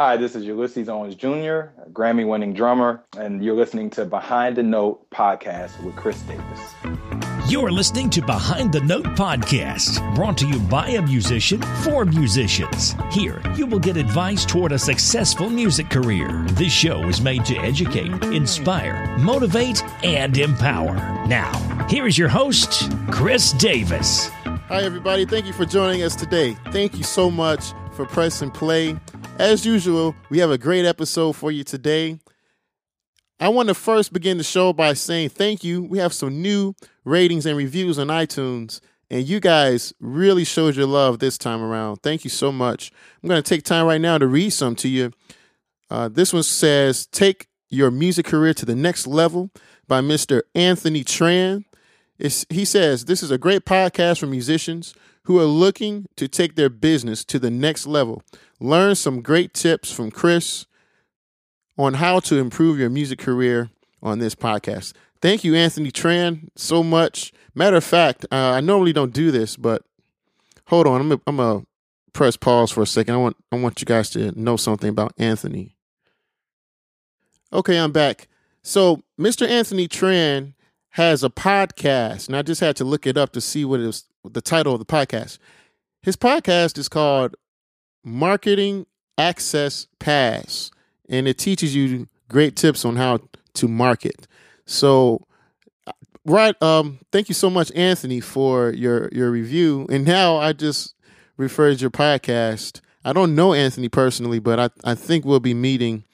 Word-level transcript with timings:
Hi, 0.00 0.16
this 0.16 0.36
is 0.36 0.44
Ulysses 0.44 0.88
Owens 0.88 1.16
Jr., 1.16 1.72
Grammy 1.90 2.24
winning 2.24 2.54
drummer, 2.54 3.02
and 3.16 3.44
you're 3.44 3.56
listening 3.56 3.90
to 3.90 4.04
Behind 4.04 4.54
the 4.54 4.62
Note 4.62 5.10
podcast 5.10 5.82
with 5.82 5.96
Chris 5.96 6.20
Davis. 6.20 7.50
You're 7.50 7.72
listening 7.72 8.08
to 8.10 8.20
Behind 8.20 8.72
the 8.72 8.80
Note 8.80 9.06
podcast, 9.16 10.14
brought 10.14 10.38
to 10.38 10.46
you 10.46 10.60
by 10.60 10.90
a 10.90 11.02
musician 11.02 11.60
for 11.82 12.04
musicians. 12.04 12.94
Here, 13.10 13.42
you 13.56 13.66
will 13.66 13.80
get 13.80 13.96
advice 13.96 14.46
toward 14.46 14.70
a 14.70 14.78
successful 14.78 15.50
music 15.50 15.90
career. 15.90 16.28
This 16.50 16.72
show 16.72 17.02
is 17.08 17.20
made 17.20 17.44
to 17.46 17.56
educate, 17.56 18.22
inspire, 18.26 19.18
motivate, 19.18 19.82
and 20.04 20.38
empower. 20.38 20.94
Now, 21.26 21.52
here 21.88 22.06
is 22.06 22.16
your 22.16 22.28
host, 22.28 22.88
Chris 23.10 23.50
Davis. 23.50 24.28
Hi, 24.28 24.82
everybody. 24.82 25.26
Thank 25.26 25.46
you 25.46 25.52
for 25.52 25.64
joining 25.64 26.04
us 26.04 26.14
today. 26.14 26.56
Thank 26.70 26.96
you 26.96 27.02
so 27.02 27.32
much 27.32 27.72
for 27.94 28.06
pressing 28.06 28.52
play 28.52 28.96
as 29.38 29.64
usual, 29.64 30.14
we 30.30 30.38
have 30.38 30.50
a 30.50 30.58
great 30.58 30.84
episode 30.84 31.34
for 31.34 31.50
you 31.50 31.64
today. 31.64 32.18
I 33.40 33.48
want 33.48 33.68
to 33.68 33.74
first 33.74 34.12
begin 34.12 34.36
the 34.36 34.44
show 34.44 34.72
by 34.72 34.94
saying 34.94 35.28
thank 35.30 35.62
you. 35.62 35.82
We 35.82 35.98
have 35.98 36.12
some 36.12 36.42
new 36.42 36.74
ratings 37.04 37.46
and 37.46 37.56
reviews 37.56 37.98
on 37.98 38.08
iTunes, 38.08 38.80
and 39.10 39.26
you 39.26 39.38
guys 39.38 39.94
really 40.00 40.44
showed 40.44 40.74
your 40.74 40.86
love 40.86 41.20
this 41.20 41.38
time 41.38 41.62
around. 41.62 41.98
Thank 41.98 42.24
you 42.24 42.30
so 42.30 42.50
much. 42.50 42.90
I'm 43.22 43.28
going 43.28 43.40
to 43.40 43.48
take 43.48 43.62
time 43.62 43.86
right 43.86 44.00
now 44.00 44.18
to 44.18 44.26
read 44.26 44.50
some 44.50 44.74
to 44.76 44.88
you. 44.88 45.12
Uh, 45.88 46.08
this 46.08 46.32
one 46.32 46.42
says, 46.42 47.06
Take 47.06 47.46
your 47.68 47.90
music 47.92 48.26
career 48.26 48.54
to 48.54 48.66
the 48.66 48.74
next 48.74 49.06
level 49.06 49.50
by 49.86 50.00
Mr. 50.00 50.42
Anthony 50.54 51.04
Tran. 51.04 51.64
It's, 52.18 52.44
he 52.50 52.64
says, 52.64 53.04
This 53.04 53.22
is 53.22 53.30
a 53.30 53.38
great 53.38 53.64
podcast 53.64 54.18
for 54.18 54.26
musicians 54.26 54.94
who 55.28 55.38
are 55.38 55.44
looking 55.44 56.06
to 56.16 56.26
take 56.26 56.54
their 56.54 56.70
business 56.70 57.22
to 57.22 57.38
the 57.38 57.50
next 57.50 57.86
level. 57.86 58.22
Learn 58.60 58.94
some 58.94 59.20
great 59.20 59.52
tips 59.52 59.92
from 59.92 60.10
Chris 60.10 60.64
on 61.76 61.94
how 61.94 62.18
to 62.18 62.38
improve 62.38 62.78
your 62.78 62.88
music 62.88 63.18
career 63.18 63.68
on 64.02 64.20
this 64.20 64.34
podcast. 64.34 64.94
Thank 65.20 65.44
you, 65.44 65.54
Anthony 65.54 65.92
Tran, 65.92 66.48
so 66.56 66.82
much. 66.82 67.34
Matter 67.54 67.76
of 67.76 67.84
fact, 67.84 68.24
uh, 68.32 68.36
I 68.36 68.62
normally 68.62 68.94
don't 68.94 69.12
do 69.12 69.30
this, 69.30 69.54
but 69.54 69.82
hold 70.68 70.86
on, 70.86 71.02
I'm 71.02 71.08
gonna, 71.10 71.20
I'm 71.26 71.36
gonna 71.36 71.66
press 72.14 72.38
pause 72.38 72.70
for 72.70 72.82
a 72.82 72.86
second. 72.86 73.12
I 73.12 73.18
want 73.18 73.36
I 73.52 73.56
want 73.56 73.82
you 73.82 73.84
guys 73.84 74.08
to 74.10 74.32
know 74.32 74.56
something 74.56 74.88
about 74.88 75.12
Anthony. 75.18 75.76
Okay, 77.52 77.78
I'm 77.78 77.92
back. 77.92 78.28
So, 78.62 79.02
Mr. 79.20 79.46
Anthony 79.46 79.88
Tran 79.88 80.54
has 80.90 81.22
a 81.22 81.30
podcast, 81.30 82.28
and 82.28 82.36
I 82.36 82.42
just 82.42 82.60
had 82.60 82.76
to 82.76 82.84
look 82.84 83.06
it 83.06 83.16
up 83.16 83.32
to 83.32 83.40
see 83.40 83.64
what 83.64 83.80
was 83.80 84.04
the 84.24 84.40
title 84.40 84.72
of 84.72 84.78
the 84.78 84.86
podcast. 84.86 85.38
His 86.02 86.16
podcast 86.16 86.78
is 86.78 86.88
called 86.88 87.36
Marketing 88.04 88.86
Access 89.16 89.86
Pass, 89.98 90.70
and 91.08 91.28
it 91.28 91.38
teaches 91.38 91.74
you 91.74 92.08
great 92.28 92.56
tips 92.56 92.84
on 92.84 92.96
how 92.96 93.20
to 93.54 93.68
market. 93.68 94.26
So, 94.66 95.26
right, 96.24 96.60
um, 96.62 96.98
thank 97.12 97.28
you 97.28 97.34
so 97.34 97.50
much, 97.50 97.72
Anthony, 97.74 98.20
for 98.20 98.70
your 98.70 99.08
your 99.12 99.30
review. 99.30 99.86
And 99.90 100.04
now 100.04 100.36
I 100.36 100.52
just 100.52 100.94
referred 101.36 101.80
your 101.80 101.90
podcast. 101.90 102.80
I 103.04 103.12
don't 103.12 103.34
know 103.34 103.54
Anthony 103.54 103.88
personally, 103.88 104.38
but 104.38 104.58
I, 104.58 104.70
I 104.84 104.94
think 104.94 105.24
we'll 105.24 105.40
be 105.40 105.54
meeting 105.54 106.04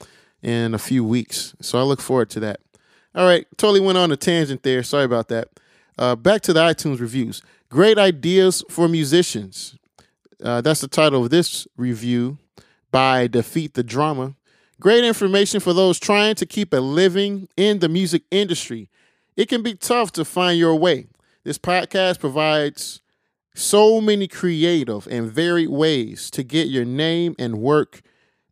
in 0.42 0.74
a 0.74 0.78
few 0.78 1.02
weeks. 1.02 1.54
So 1.60 1.78
I 1.78 1.82
look 1.82 2.00
forward 2.00 2.30
to 2.30 2.40
that. 2.40 2.60
All 3.14 3.26
right, 3.26 3.46
totally 3.56 3.80
went 3.80 3.96
on 3.96 4.10
a 4.10 4.16
tangent 4.16 4.64
there. 4.64 4.82
Sorry 4.82 5.04
about 5.04 5.28
that. 5.28 5.48
Uh, 5.96 6.16
back 6.16 6.40
to 6.42 6.52
the 6.52 6.60
iTunes 6.60 6.98
reviews. 6.98 7.42
Great 7.68 7.96
ideas 7.96 8.64
for 8.68 8.88
musicians. 8.88 9.76
Uh, 10.42 10.60
that's 10.60 10.80
the 10.80 10.88
title 10.88 11.24
of 11.24 11.30
this 11.30 11.68
review 11.76 12.38
by 12.90 13.28
Defeat 13.28 13.74
the 13.74 13.84
Drama. 13.84 14.34
Great 14.80 15.04
information 15.04 15.60
for 15.60 15.72
those 15.72 16.00
trying 16.00 16.34
to 16.34 16.46
keep 16.46 16.72
a 16.72 16.78
living 16.78 17.48
in 17.56 17.78
the 17.78 17.88
music 17.88 18.24
industry. 18.32 18.90
It 19.36 19.48
can 19.48 19.62
be 19.62 19.74
tough 19.74 20.10
to 20.12 20.24
find 20.24 20.58
your 20.58 20.74
way. 20.74 21.06
This 21.44 21.58
podcast 21.58 22.18
provides 22.18 23.00
so 23.54 24.00
many 24.00 24.26
creative 24.26 25.06
and 25.06 25.30
varied 25.30 25.68
ways 25.68 26.30
to 26.30 26.42
get 26.42 26.66
your 26.66 26.84
name 26.84 27.36
and 27.38 27.58
work 27.58 28.02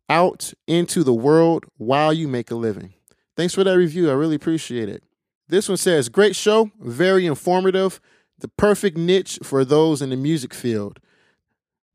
out 0.09 0.53
into 0.67 1.03
the 1.03 1.13
world 1.13 1.65
while 1.77 2.13
you 2.13 2.29
make 2.29 2.49
a 2.49 2.55
living. 2.55 2.93
Thanks 3.35 3.53
for 3.53 3.63
that 3.63 3.77
review. 3.77 4.09
I 4.09 4.13
really 4.13 4.35
appreciate 4.35 4.89
it. 4.89 5.03
This 5.47 5.67
one 5.67 5.77
says, 5.77 6.09
Great 6.09 6.35
show, 6.35 6.71
very 6.79 7.25
informative 7.25 7.99
the 8.43 8.47
perfect 8.49 8.97
niche 8.97 9.39
for 9.41 9.63
those 9.63 10.01
in 10.01 10.09
the 10.09 10.17
music 10.17 10.53
field. 10.53 10.99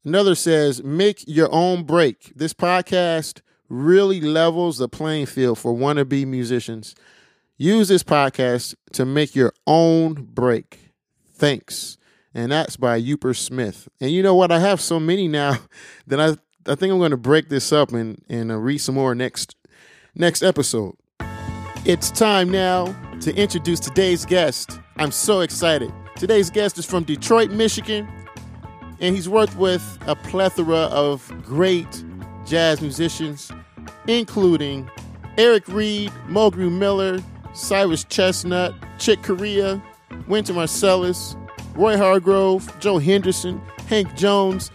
Another 0.05 0.35
says, 0.35 0.83
make 0.83 1.23
your 1.27 1.53
own 1.53 1.85
break. 1.85 2.33
This 2.35 2.55
podcast 2.55 3.43
really 3.69 4.21
levels 4.21 4.79
the 4.79 4.89
playing 4.89 5.27
field 5.27 5.59
for 5.59 5.75
wannabe 5.75 6.27
musicians. 6.27 6.95
Use 7.59 7.89
this 7.89 8.03
podcast 8.03 8.75
to 8.93 9.05
make 9.05 9.35
your 9.35 9.53
own 9.67 10.15
break. 10.15 10.93
Thanks. 11.35 11.99
And 12.33 12.51
that's 12.51 12.79
by 12.79 13.01
Uper 13.01 13.37
Smith. 13.37 13.89
And 14.01 14.11
you 14.11 14.23
know 14.23 14.35
what? 14.35 14.51
I 14.51 14.61
have 14.61 14.81
so 14.81 14.99
many 14.99 15.29
now 15.29 15.59
that 16.07 16.19
I 16.19 16.37
I 16.71 16.75
think 16.75 16.93
I'm 16.93 16.99
going 16.99 17.13
to 17.13 17.17
break 17.17 17.49
this 17.49 17.73
up 17.73 17.93
and 17.93 18.23
and 18.29 18.53
uh, 18.53 18.57
read 18.57 18.79
some 18.79 18.95
more 18.95 19.15
next 19.15 19.57
next 20.15 20.43
episode. 20.43 20.95
It's 21.89 22.11
time 22.11 22.51
now 22.51 22.95
to 23.23 23.35
introduce 23.35 23.81
today's 23.81 24.27
guest. 24.27 24.79
I'm 24.99 25.11
so 25.11 25.41
excited. 25.41 25.91
Today's 26.17 26.51
guest 26.51 26.77
is 26.77 26.85
from 26.85 27.03
Detroit, 27.03 27.51
Michigan, 27.51 28.07
and 29.01 29.17
he's 29.17 29.27
worked 29.27 29.57
with 29.57 29.99
a 30.07 30.15
plethora 30.15 30.81
of 30.91 31.33
great 31.47 32.05
jazz 32.45 32.83
musicians, 32.83 33.51
including 34.07 34.91
Eric 35.39 35.67
Reed, 35.67 36.11
Mulgrew 36.27 36.71
Miller, 36.71 37.21
Cyrus 37.55 38.05
Chestnut, 38.05 38.75
Chick 38.99 39.23
Corea, 39.23 39.83
Wynton 40.27 40.57
Marsalis, 40.57 41.37
Roy 41.75 41.97
Hargrove, 41.97 42.71
Joe 42.81 42.99
Henderson, 42.99 43.63
Hank 43.87 44.15
Jones. 44.15 44.71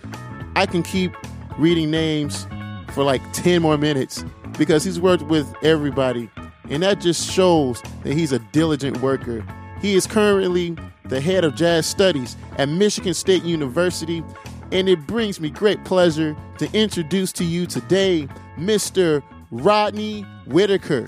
I 0.55 0.65
can 0.65 0.81
keep 0.81 1.13
reading 1.59 1.91
names 1.91 2.47
for 2.89 3.03
like 3.03 3.21
10 3.33 3.61
more 3.61 3.77
minutes 3.77 4.25
because 4.57 4.83
he's 4.83 4.99
worked 4.99 5.21
with 5.27 5.53
everybody. 5.61 6.27
And 6.69 6.83
that 6.83 7.01
just 7.01 7.29
shows 7.29 7.81
that 8.03 8.13
he's 8.13 8.31
a 8.31 8.39
diligent 8.39 9.01
worker. 9.01 9.45
He 9.81 9.95
is 9.95 10.07
currently 10.07 10.77
the 11.05 11.19
head 11.19 11.43
of 11.43 11.55
jazz 11.55 11.85
studies 11.85 12.37
at 12.57 12.69
Michigan 12.69 13.13
State 13.13 13.43
University, 13.43 14.23
and 14.71 14.87
it 14.87 15.05
brings 15.05 15.39
me 15.39 15.49
great 15.49 15.83
pleasure 15.83 16.35
to 16.57 16.71
introduce 16.73 17.31
to 17.33 17.43
you 17.43 17.65
today 17.65 18.27
Mr. 18.57 19.21
Rodney 19.51 20.21
Whitaker. 20.47 21.07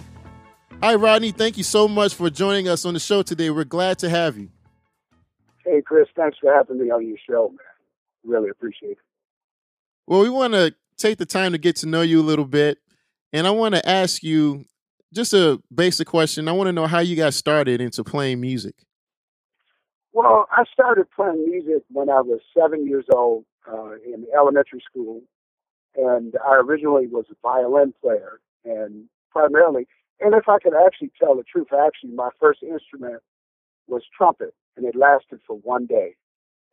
Hi, 0.81 0.95
Rodney. 0.95 1.31
Thank 1.31 1.57
you 1.57 1.63
so 1.63 1.87
much 1.87 2.13
for 2.13 2.29
joining 2.29 2.67
us 2.67 2.85
on 2.85 2.93
the 2.93 2.99
show 2.99 3.23
today. 3.23 3.49
We're 3.49 3.63
glad 3.63 3.97
to 3.99 4.09
have 4.09 4.37
you. 4.37 4.49
Hey, 5.63 5.81
Chris. 5.81 6.07
Thanks 6.15 6.37
for 6.39 6.53
having 6.53 6.79
me 6.79 6.91
on 6.91 7.07
your 7.07 7.17
show, 7.27 7.49
man. 7.49 7.57
Really 8.23 8.49
appreciate 8.49 8.91
it. 8.91 8.97
Well, 10.05 10.21
we 10.21 10.29
want 10.29 10.53
to 10.53 10.75
take 10.97 11.17
the 11.17 11.25
time 11.25 11.53
to 11.53 11.57
get 11.57 11.77
to 11.77 11.87
know 11.87 12.01
you 12.01 12.19
a 12.19 12.23
little 12.23 12.45
bit. 12.45 12.77
And 13.33 13.47
I 13.47 13.51
want 13.51 13.73
to 13.75 13.89
ask 13.89 14.21
you 14.21 14.65
just 15.15 15.33
a 15.33 15.61
basic 15.73 16.07
question. 16.07 16.47
I 16.47 16.51
want 16.51 16.67
to 16.67 16.73
know 16.73 16.87
how 16.87 16.99
you 16.99 17.15
got 17.15 17.33
started 17.33 17.79
into 17.79 18.03
playing 18.03 18.41
music. 18.41 18.75
Well, 20.11 20.47
I 20.51 20.65
started 20.71 21.07
playing 21.15 21.45
music 21.49 21.83
when 21.89 22.09
I 22.09 22.21
was 22.21 22.41
seven 22.57 22.85
years 22.85 23.05
old 23.13 23.45
uh, 23.67 23.93
in 24.05 24.25
elementary 24.35 24.81
school, 24.87 25.21
and 25.95 26.35
I 26.45 26.55
originally 26.55 27.07
was 27.07 27.25
a 27.31 27.35
violin 27.41 27.93
player, 28.01 28.39
and 28.65 29.05
primarily, 29.31 29.87
and 30.19 30.33
if 30.33 30.47
I 30.47 30.59
could 30.59 30.73
actually 30.85 31.11
tell 31.19 31.35
the 31.35 31.43
truth, 31.43 31.67
actually, 31.73 32.11
my 32.11 32.29
first 32.39 32.61
instrument 32.61 33.21
was 33.87 34.03
trumpet, 34.15 34.53
and 34.77 34.85
it 34.85 34.95
lasted 34.95 35.39
for 35.47 35.57
one 35.57 35.85
day. 35.85 36.15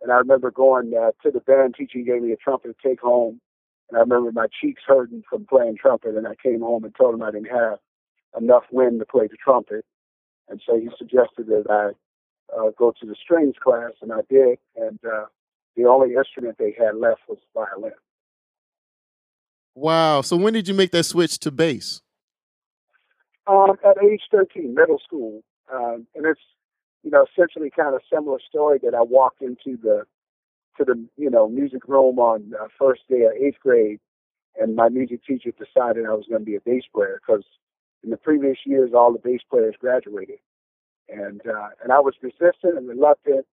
And 0.00 0.10
I 0.10 0.16
remember 0.16 0.50
going 0.50 0.92
uh, 0.94 1.10
to 1.22 1.31
the 1.31 1.41
band 1.41 1.76
teacher 1.76 2.00
gave 2.00 2.22
me 2.22 2.32
a 2.32 2.36
trumpet 2.36 2.76
to 2.76 2.88
take 2.88 3.00
home, 3.00 3.41
and 3.88 3.98
I 3.98 4.00
remember 4.00 4.32
my 4.32 4.47
cheeks 4.60 4.82
hurting 4.86 5.22
from 5.28 5.47
playing 5.47 5.76
trumpet, 5.76 6.16
and 6.16 6.26
I 6.26 6.34
came 6.37 6.61
home 6.61 6.84
and 6.84 6.94
told 6.94 7.14
him 7.14 7.22
I 7.22 7.31
didn't 7.31 7.50
have 7.50 7.78
enough 8.38 8.64
wind 8.70 9.00
to 9.00 9.06
play 9.06 9.26
the 9.26 9.37
trumpet, 9.37 9.84
and 10.49 10.61
so 10.67 10.79
he 10.79 10.88
suggested 10.99 11.46
that 11.46 11.64
I 11.70 11.90
uh, 12.56 12.70
go 12.79 12.93
to 13.00 13.06
the 13.06 13.17
strings 13.20 13.55
class, 13.62 13.93
and 14.00 14.12
I 14.12 14.20
did. 14.29 14.58
And 14.76 14.99
uh, 15.05 15.26
the 15.76 15.87
only 15.87 16.14
instrument 16.14 16.56
they 16.58 16.75
had 16.79 16.96
left 16.96 17.20
was 17.29 17.38
violin. 17.55 17.93
Wow. 19.75 20.20
So 20.20 20.37
when 20.37 20.52
did 20.52 20.69
you 20.69 20.75
make 20.75 20.90
that 20.93 21.05
switch 21.05 21.38
to 21.40 21.50
bass? 21.50 22.02
Um, 23.46 23.76
at 23.84 24.02
age 24.02 24.23
13, 24.31 24.75
middle 24.75 25.00
school. 25.05 25.43
Um, 25.73 26.06
and 26.14 26.26
it's, 26.26 26.40
you 27.02 27.11
know, 27.11 27.25
essentially 27.32 27.70
kind 27.70 27.94
of 27.94 28.02
similar 28.12 28.38
story 28.46 28.79
that 28.82 28.94
I 28.94 29.02
walked 29.02 29.43
into 29.43 29.81
the, 29.82 30.05
to 30.76 30.84
the, 30.84 31.02
you 31.17 31.31
know, 31.31 31.49
music 31.49 31.88
room 31.88 32.19
on 32.19 32.52
uh, 32.61 32.69
first 32.79 33.02
day 33.08 33.23
of 33.23 33.32
eighth 33.32 33.58
grade, 33.61 33.99
and 34.61 34.76
my 34.76 34.88
music 34.90 35.25
teacher 35.25 35.50
decided 35.50 36.06
I 36.06 36.12
was 36.12 36.26
going 36.29 36.43
to 36.43 36.46
be 36.46 36.56
a 36.56 36.61
bass 36.61 36.84
player 36.94 37.20
because 37.26 37.44
in 38.04 38.10
the 38.10 38.16
previous 38.16 38.58
years, 38.64 38.90
all 38.94 39.12
the 39.12 39.19
bass 39.19 39.40
players 39.50 39.75
graduated 39.81 40.38
and 41.12 41.40
uh, 41.46 41.69
and 41.82 41.93
I 41.93 42.00
was 42.00 42.14
resistant 42.22 42.76
and 42.76 42.88
reluctant 42.88 43.46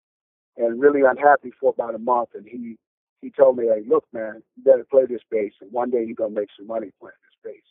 and 0.58 0.80
really 0.80 1.02
unhappy 1.02 1.52
for 1.60 1.72
about 1.72 1.96
a 1.96 2.00
month. 2.00 2.30
And 2.34 2.46
he 2.48 2.78
he 3.22 3.32
told 3.32 3.58
me, 3.58 3.66
"Hey, 3.66 3.84
look, 3.88 4.06
man, 4.14 4.42
you 4.56 4.64
better 4.64 4.86
play 4.90 5.06
this 5.06 5.22
bass, 5.30 5.54
and 5.62 5.72
one 5.72 5.90
day 5.90 6.04
you're 6.06 6.16
gonna 6.16 6.32
make 6.32 6.50
some 6.58 6.68
money 6.68 6.92
playing 7.00 7.14
this 7.24 7.54
bass." 7.54 7.64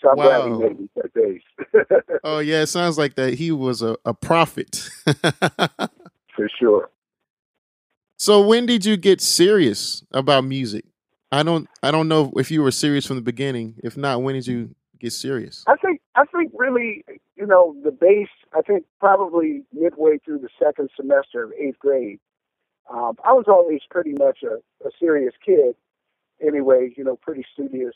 So 0.00 0.10
I'm 0.10 0.16
wow. 0.16 0.24
glad 0.24 0.44
he 0.44 0.64
made 0.64 0.80
me 0.80 0.88
play 0.94 1.10
bass. 1.14 2.20
oh 2.24 2.38
yeah, 2.38 2.62
it 2.62 2.68
sounds 2.68 2.98
like 2.98 3.14
that 3.16 3.34
he 3.34 3.52
was 3.52 3.82
a, 3.82 3.96
a 4.04 4.14
prophet. 4.14 4.88
For 6.36 6.48
sure. 6.58 6.90
So 8.16 8.46
when 8.46 8.66
did 8.66 8.84
you 8.84 8.96
get 8.96 9.20
serious 9.20 10.04
about 10.12 10.44
music? 10.44 10.84
I 11.32 11.42
don't 11.42 11.68
I 11.82 11.90
don't 11.90 12.08
know 12.08 12.32
if 12.36 12.50
you 12.50 12.62
were 12.62 12.70
serious 12.70 13.06
from 13.06 13.16
the 13.16 13.22
beginning. 13.22 13.76
If 13.84 13.96
not, 13.96 14.22
when 14.22 14.34
did 14.34 14.46
you 14.46 14.74
get 15.00 15.12
serious? 15.12 15.64
I 15.66 15.76
think 15.76 16.00
I 16.14 16.24
think 16.26 16.52
really, 16.54 17.04
you 17.36 17.46
know, 17.46 17.74
the 17.82 17.90
bass. 17.90 18.28
I 18.56 18.62
think 18.62 18.84
probably 18.98 19.62
midway 19.72 20.18
through 20.18 20.40
the 20.40 20.48
second 20.62 20.90
semester 20.94 21.44
of 21.44 21.52
eighth 21.52 21.78
grade. 21.78 22.20
Um, 22.92 23.16
I 23.24 23.32
was 23.32 23.46
always 23.48 23.80
pretty 23.88 24.12
much 24.12 24.40
a, 24.42 24.56
a 24.86 24.90
serious 24.98 25.34
kid, 25.44 25.74
anyway. 26.44 26.92
You 26.96 27.04
know, 27.04 27.16
pretty 27.16 27.44
studious 27.52 27.94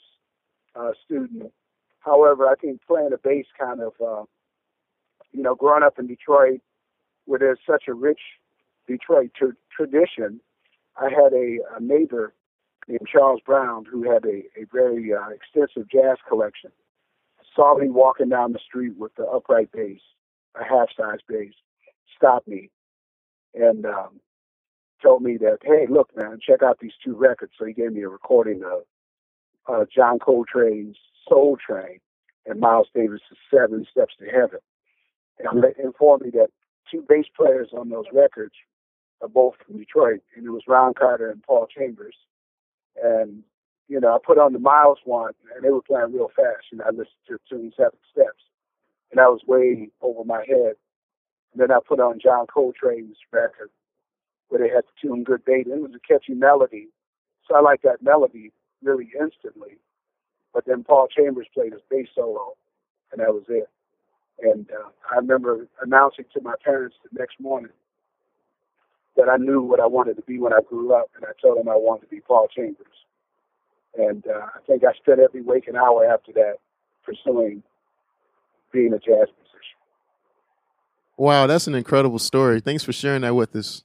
uh, 0.75 0.93
student. 1.05 1.53
However, 2.01 2.47
I 2.47 2.55
think 2.55 2.81
playing 2.87 3.11
the 3.11 3.19
bass 3.19 3.47
kind 3.59 3.81
of, 3.81 3.93
uh, 4.01 4.25
you 5.33 5.43
know, 5.43 5.55
growing 5.55 5.83
up 5.83 5.99
in 5.99 6.07
Detroit, 6.07 6.61
where 7.25 7.39
there's 7.39 7.59
such 7.67 7.85
a 7.89 7.95
rich 7.95 8.21
Detroit 8.87 9.31
t- 9.39 9.47
tradition, 9.75 10.41
I 10.97 11.05
had 11.05 11.33
a, 11.33 11.59
a 11.77 11.81
neighbor 11.81 12.35
named 12.87 13.09
Charles 13.11 13.41
Brown 13.45 13.87
who 13.91 14.03
had 14.03 14.25
a, 14.27 14.43
a 14.61 14.67
very 14.73 15.13
uh, 15.13 15.29
extensive 15.31 15.91
jazz 15.91 16.19
collection. 16.29 16.71
Saw 17.55 17.77
me 17.77 17.89
walking 17.89 18.29
down 18.29 18.53
the 18.53 18.59
street 18.59 18.97
with 18.97 19.15
the 19.17 19.25
upright 19.25 19.71
bass, 19.73 20.01
a 20.61 20.65
half 20.65 20.89
size 20.97 21.21
bass, 21.29 21.53
stopped 22.17 22.49
me 22.49 22.71
and 23.55 23.87
um, 23.87 24.21
told 25.03 25.23
me 25.23 25.37
that, 25.37 25.59
hey, 25.63 25.87
look, 25.89 26.11
man, 26.17 26.39
check 26.45 26.63
out 26.63 26.79
these 26.81 26.93
two 27.05 27.15
records. 27.15 27.53
So 27.59 27.65
he 27.65 27.73
gave 27.73 27.93
me 27.93 28.03
a 28.03 28.09
recording 28.09 28.63
of 28.65 28.83
uh, 29.69 29.85
John 29.95 30.19
Coltrane's 30.19 30.97
Soultrane 31.31 32.01
and 32.47 32.61
Miles 32.61 32.89
Davis's 32.95 33.39
Seven 33.53 33.87
Steps 33.91 34.15
to 34.19 34.27
Heaven. 34.27 34.61
And 35.39 35.65
informed 35.83 36.23
me 36.23 36.31
that 36.31 36.49
two 36.91 37.05
bass 37.09 37.27
players 37.37 37.71
on 37.77 37.89
those 37.89 38.05
records 38.13 38.55
are 39.21 39.29
both 39.29 39.55
from 39.65 39.79
Detroit, 39.79 40.21
and 40.37 40.47
it 40.47 40.51
was 40.51 40.63
Ron 40.69 40.95
Carter 40.95 41.31
and 41.31 41.43
Paul 41.43 41.67
Chambers. 41.67 42.17
And 43.03 43.43
you 43.89 44.01
know, 44.01 44.15
I 44.15 44.19
put 44.25 44.39
on 44.39 44.53
the 44.53 44.59
Miles 44.59 44.99
one, 45.05 45.33
and 45.55 45.65
they 45.65 45.71
were 45.71 45.83
playing 45.83 46.13
real 46.13 46.31
fast. 46.35 46.67
And 46.73 46.83
I 46.83 46.89
listened 46.91 47.25
to 47.29 47.39
Tune 47.49 47.73
Seven 47.77 47.99
Steps, 48.13 48.43
and 49.11 49.19
that 49.19 49.31
was 49.31 49.41
way 49.47 49.91
over 50.01 50.25
my 50.25 50.45
head. 50.47 50.75
And 51.53 51.61
then 51.61 51.71
I 51.71 51.79
put 51.87 52.01
on 52.01 52.19
John 52.21 52.47
Coltrane's 52.47 53.19
record, 53.33 53.71
where 54.49 54.61
they 54.61 54.75
had 54.75 54.85
the 54.85 55.09
tune 55.09 55.25
Good 55.25 55.45
Bait, 55.45 55.67
it 55.67 55.81
was 55.81 55.93
a 55.95 56.13
catchy 56.13 56.35
melody. 56.35 56.89
So 57.47 57.55
I 57.55 57.61
liked 57.61 57.83
that 57.85 58.03
melody 58.03 58.53
really 58.83 59.11
instantly. 59.19 59.79
But 60.53 60.65
then 60.67 60.85
Paul 60.85 61.09
Chambers 61.09 61.47
played 61.53 61.73
his 61.73 61.83
bass 61.91 62.09
solo, 62.15 62.55
and 63.13 63.21
that 63.21 63.35
was 63.35 63.45
it. 63.49 63.69
And 64.41 64.69
uh, 64.71 64.89
I 65.13 65.17
remember 65.17 65.67
announcing 65.83 66.25
to 66.35 66.41
my 66.41 66.55
parents 66.65 66.97
the 67.03 67.19
next 67.19 67.39
morning 67.41 67.73
that 69.17 69.29
I 69.29 69.37
knew 69.37 69.63
what 69.63 69.81
I 69.81 69.87
wanted 69.87 70.17
to 70.17 70.23
be 70.23 70.39
when 70.39 70.53
I 70.53 70.61
grew 70.69 70.95
up, 70.95 71.11
and 71.17 71.25
I 71.25 71.31
told 71.41 71.59
them 71.59 71.69
I 71.69 71.77
wanted 71.77 72.03
to 72.03 72.09
be 72.09 72.21
Paul 72.21 72.49
Chambers. 72.55 72.87
And 73.97 74.25
uh, 74.27 74.47
I 74.55 74.59
think 74.67 74.83
I 74.85 74.93
spent 74.95 75.21
every 75.21 75.43
waking 75.43 75.77
hour 75.77 76.05
after 76.05 76.33
that 76.33 76.57
pursuing 77.05 77.63
being 78.73 78.93
a 78.93 78.99
jazz 78.99 79.29
musician. 79.39 79.79
Wow, 81.17 81.47
that's 81.47 81.67
an 81.67 81.75
incredible 81.75 82.19
story. 82.19 82.61
Thanks 82.61 82.83
for 82.83 82.93
sharing 82.93 83.23
that 83.23 83.35
with 83.35 83.55
us. 83.55 83.85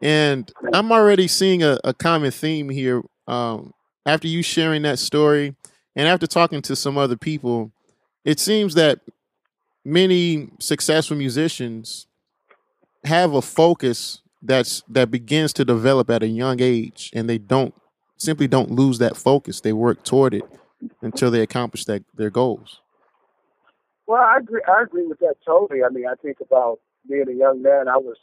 And 0.00 0.50
I'm 0.72 0.90
already 0.90 1.28
seeing 1.28 1.62
a, 1.62 1.78
a 1.84 1.94
common 1.94 2.30
theme 2.30 2.68
here. 2.68 3.02
Um, 3.28 3.72
after 4.04 4.26
you 4.26 4.42
sharing 4.42 4.82
that 4.82 4.98
story, 4.98 5.54
and 5.94 6.08
after 6.08 6.26
talking 6.26 6.62
to 6.62 6.74
some 6.74 6.98
other 6.98 7.16
people, 7.16 7.70
it 8.24 8.40
seems 8.40 8.74
that 8.74 9.00
many 9.84 10.48
successful 10.58 11.16
musicians 11.16 12.06
have 13.04 13.34
a 13.34 13.42
focus 13.42 14.22
that's 14.42 14.82
that 14.88 15.10
begins 15.10 15.52
to 15.52 15.64
develop 15.64 16.10
at 16.10 16.22
a 16.22 16.26
young 16.26 16.60
age 16.60 17.10
and 17.14 17.28
they 17.28 17.38
don't 17.38 17.74
simply 18.16 18.48
don't 18.48 18.70
lose 18.70 18.98
that 18.98 19.16
focus. 19.16 19.60
They 19.60 19.72
work 19.72 20.04
toward 20.04 20.34
it 20.34 20.44
until 21.00 21.30
they 21.30 21.40
accomplish 21.40 21.84
that 21.86 22.04
their 22.14 22.30
goals. 22.30 22.80
Well, 24.06 24.20
I 24.20 24.38
agree. 24.38 24.62
I 24.68 24.82
agree 24.82 25.06
with 25.06 25.20
that 25.20 25.36
totally. 25.44 25.82
I 25.82 25.88
mean, 25.88 26.06
I 26.06 26.14
think 26.14 26.38
about 26.40 26.80
being 27.08 27.28
a 27.28 27.32
young 27.32 27.62
man. 27.62 27.88
I 27.88 27.96
was, 27.96 28.16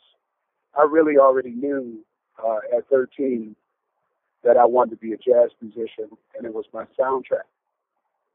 I 0.78 0.84
really 0.84 1.18
already 1.18 1.52
knew 1.52 2.00
uh, 2.44 2.60
at 2.76 2.88
13 2.90 3.56
that 4.44 4.58
I 4.58 4.66
wanted 4.66 4.92
to 4.92 4.98
be 4.98 5.14
a 5.14 5.18
jazz 5.18 5.52
musician, 5.62 6.10
and 6.38 6.46
it 6.46 6.54
was 6.54 6.66
my 6.74 6.86
soundtrack. 7.00 7.48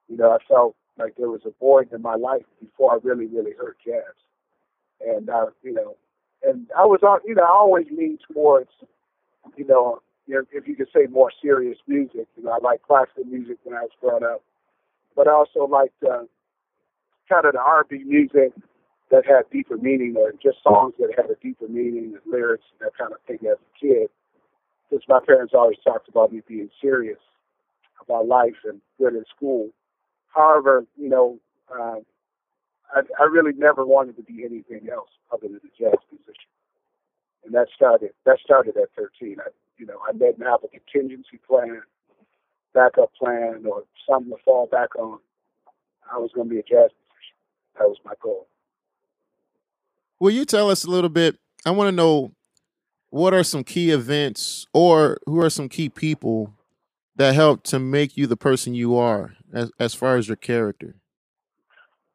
You 0.09 0.17
know, 0.17 0.33
I 0.33 0.39
felt 0.47 0.77
like 0.99 1.15
there 1.17 1.31
was 1.31 1.43
a 1.45 1.53
void 1.61 1.93
in 1.93 2.03
my 2.03 2.15
life 2.15 2.45
before 2.61 2.93
I 2.93 2.99
really, 3.03 3.27
really 3.27 3.53
heard 3.53 3.77
jazz, 3.85 4.03
and 5.01 5.31
I, 5.31 5.47
you 5.63 5.73
know, 5.73 5.97
and 6.43 6.67
I 6.77 6.85
was 6.85 7.01
on. 7.03 7.21
You 7.25 7.35
know, 7.35 7.43
I 7.43 7.51
always 7.51 7.87
lean 7.91 8.19
towards, 8.31 8.71
you 9.57 9.67
know, 9.67 10.03
you 10.27 10.35
know, 10.35 10.43
if 10.53 10.67
you 10.67 10.77
could 10.77 10.89
say 10.95 11.07
more 11.11 11.31
serious 11.43 11.79
music. 11.87 12.27
You 12.37 12.45
know, 12.45 12.53
I 12.53 12.59
like 12.63 12.83
classical 12.83 13.25
music 13.25 13.59
when 13.65 13.77
I 13.77 13.83
was 13.83 13.91
growing 14.01 14.25
up, 14.25 14.43
but 15.17 15.29
I 15.29 15.33
also 15.33 15.67
liked 15.67 16.03
uh, 16.03 16.25
kind 17.29 17.45
of 17.45 17.53
the 17.53 17.61
R&B 17.61 18.05
music 18.05 18.53
that 19.11 19.27
had 19.27 19.51
deeper 19.53 19.77
meaning, 19.77 20.17
or 20.17 20.33
just 20.43 20.63
songs 20.63 20.95
that 20.99 21.13
had 21.17 21.31
a 21.31 21.37
deeper 21.43 21.69
meaning, 21.69 22.15
and 22.15 22.33
lyrics 22.33 22.65
and 22.73 22.87
that 22.87 22.97
kind 22.99 23.13
of 23.13 23.21
thing 23.27 23.47
as 23.49 23.59
a 23.59 23.79
kid. 23.79 24.09
Because 24.89 25.05
my 25.09 25.21
parents 25.25 25.53
always 25.55 25.79
talked 25.85 26.09
about 26.09 26.33
me 26.33 26.43
being 26.47 26.71
serious 26.81 27.19
about 28.01 28.27
life 28.27 28.57
and 28.65 28.81
good 28.99 29.15
in 29.15 29.25
school. 29.35 29.71
However, 30.35 30.85
you 30.97 31.09
know, 31.09 31.39
uh, 31.73 32.01
I, 32.95 33.01
I 33.21 33.25
really 33.25 33.53
never 33.57 33.85
wanted 33.87 34.17
to 34.17 34.23
be 34.23 34.45
anything 34.45 34.89
else 34.91 35.11
other 35.33 35.49
than 35.49 35.57
a 35.57 35.79
jazz 35.79 35.99
musician, 36.11 36.51
and 37.45 37.55
that 37.55 37.69
started 37.75 38.11
that 38.25 38.39
started 38.43 38.77
at 38.77 38.89
13. 38.97 39.37
I 39.41 39.49
you 39.79 39.87
know, 39.87 39.99
I 40.09 40.13
didn't 40.13 40.45
have 40.45 40.61
a 40.65 40.69
contingency 40.69 41.39
plan, 41.47 41.83
backup 42.73 43.13
plan, 43.15 43.65
or 43.67 43.85
something 44.09 44.31
to 44.31 44.43
fall 44.45 44.67
back 44.67 44.97
on. 44.97 45.19
I 46.13 46.19
was 46.19 46.31
going 46.35 46.49
to 46.49 46.55
be 46.55 46.61
a 46.61 46.63
jazz 46.63 46.91
musician. 46.91 47.37
That 47.79 47.89
was 47.89 47.99
my 48.05 48.13
goal. 48.23 48.47
Will 50.21 50.31
you 50.31 50.45
tell 50.45 50.71
us 50.71 50.85
a 50.85 50.91
little 50.91 51.11
bit? 51.11 51.39
I 51.67 51.71
want 51.71 51.89
to 51.89 51.93
know 51.93 52.33
what 53.11 53.35
are 53.35 53.45
some 53.45 53.65
key 53.65 53.91
events 53.91 54.67
or 54.73 55.19
who 55.27 55.41
are 55.41 55.51
some 55.51 55.69
key 55.69 55.89
people 55.89 56.55
that 57.17 57.35
helped 57.35 57.65
to 57.67 57.79
make 57.79 58.17
you 58.17 58.27
the 58.27 58.37
person 58.37 58.75
you 58.75 58.97
are 58.97 59.35
as, 59.53 59.71
as 59.79 59.95
far 59.95 60.17
as 60.17 60.29
your 60.29 60.37
character? 60.37 60.97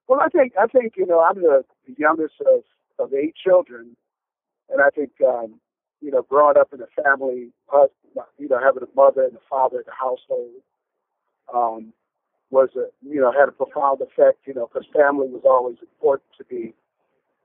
Well, 0.07 0.19
I 0.21 0.27
think 0.29 0.53
I 0.59 0.65
think 0.67 0.93
you 0.97 1.05
know 1.05 1.19
I'm 1.19 1.41
the 1.41 1.63
youngest 1.97 2.33
of 2.41 2.63
of 2.97 3.13
eight 3.13 3.35
children, 3.35 3.95
and 4.69 4.81
I 4.81 4.89
think 4.89 5.11
um, 5.25 5.59
you 6.01 6.11
know, 6.11 6.21
growing 6.23 6.57
up 6.57 6.73
in 6.73 6.81
a 6.81 7.03
family, 7.03 7.51
you 8.37 8.47
know, 8.47 8.59
having 8.59 8.83
a 8.83 8.95
mother 8.95 9.23
and 9.23 9.35
a 9.35 9.41
father 9.49 9.79
in 9.79 9.83
the 9.85 9.91
household, 9.91 10.51
um, 11.53 11.93
was 12.51 12.69
a, 12.75 12.87
you 13.07 13.21
know, 13.21 13.31
had 13.31 13.49
a 13.49 13.51
profound 13.51 14.01
effect, 14.01 14.39
you 14.45 14.53
know, 14.53 14.67
because 14.67 14.87
family 14.93 15.27
was 15.27 15.43
always 15.45 15.77
important 15.81 16.29
to 16.37 16.45
me. 16.53 16.73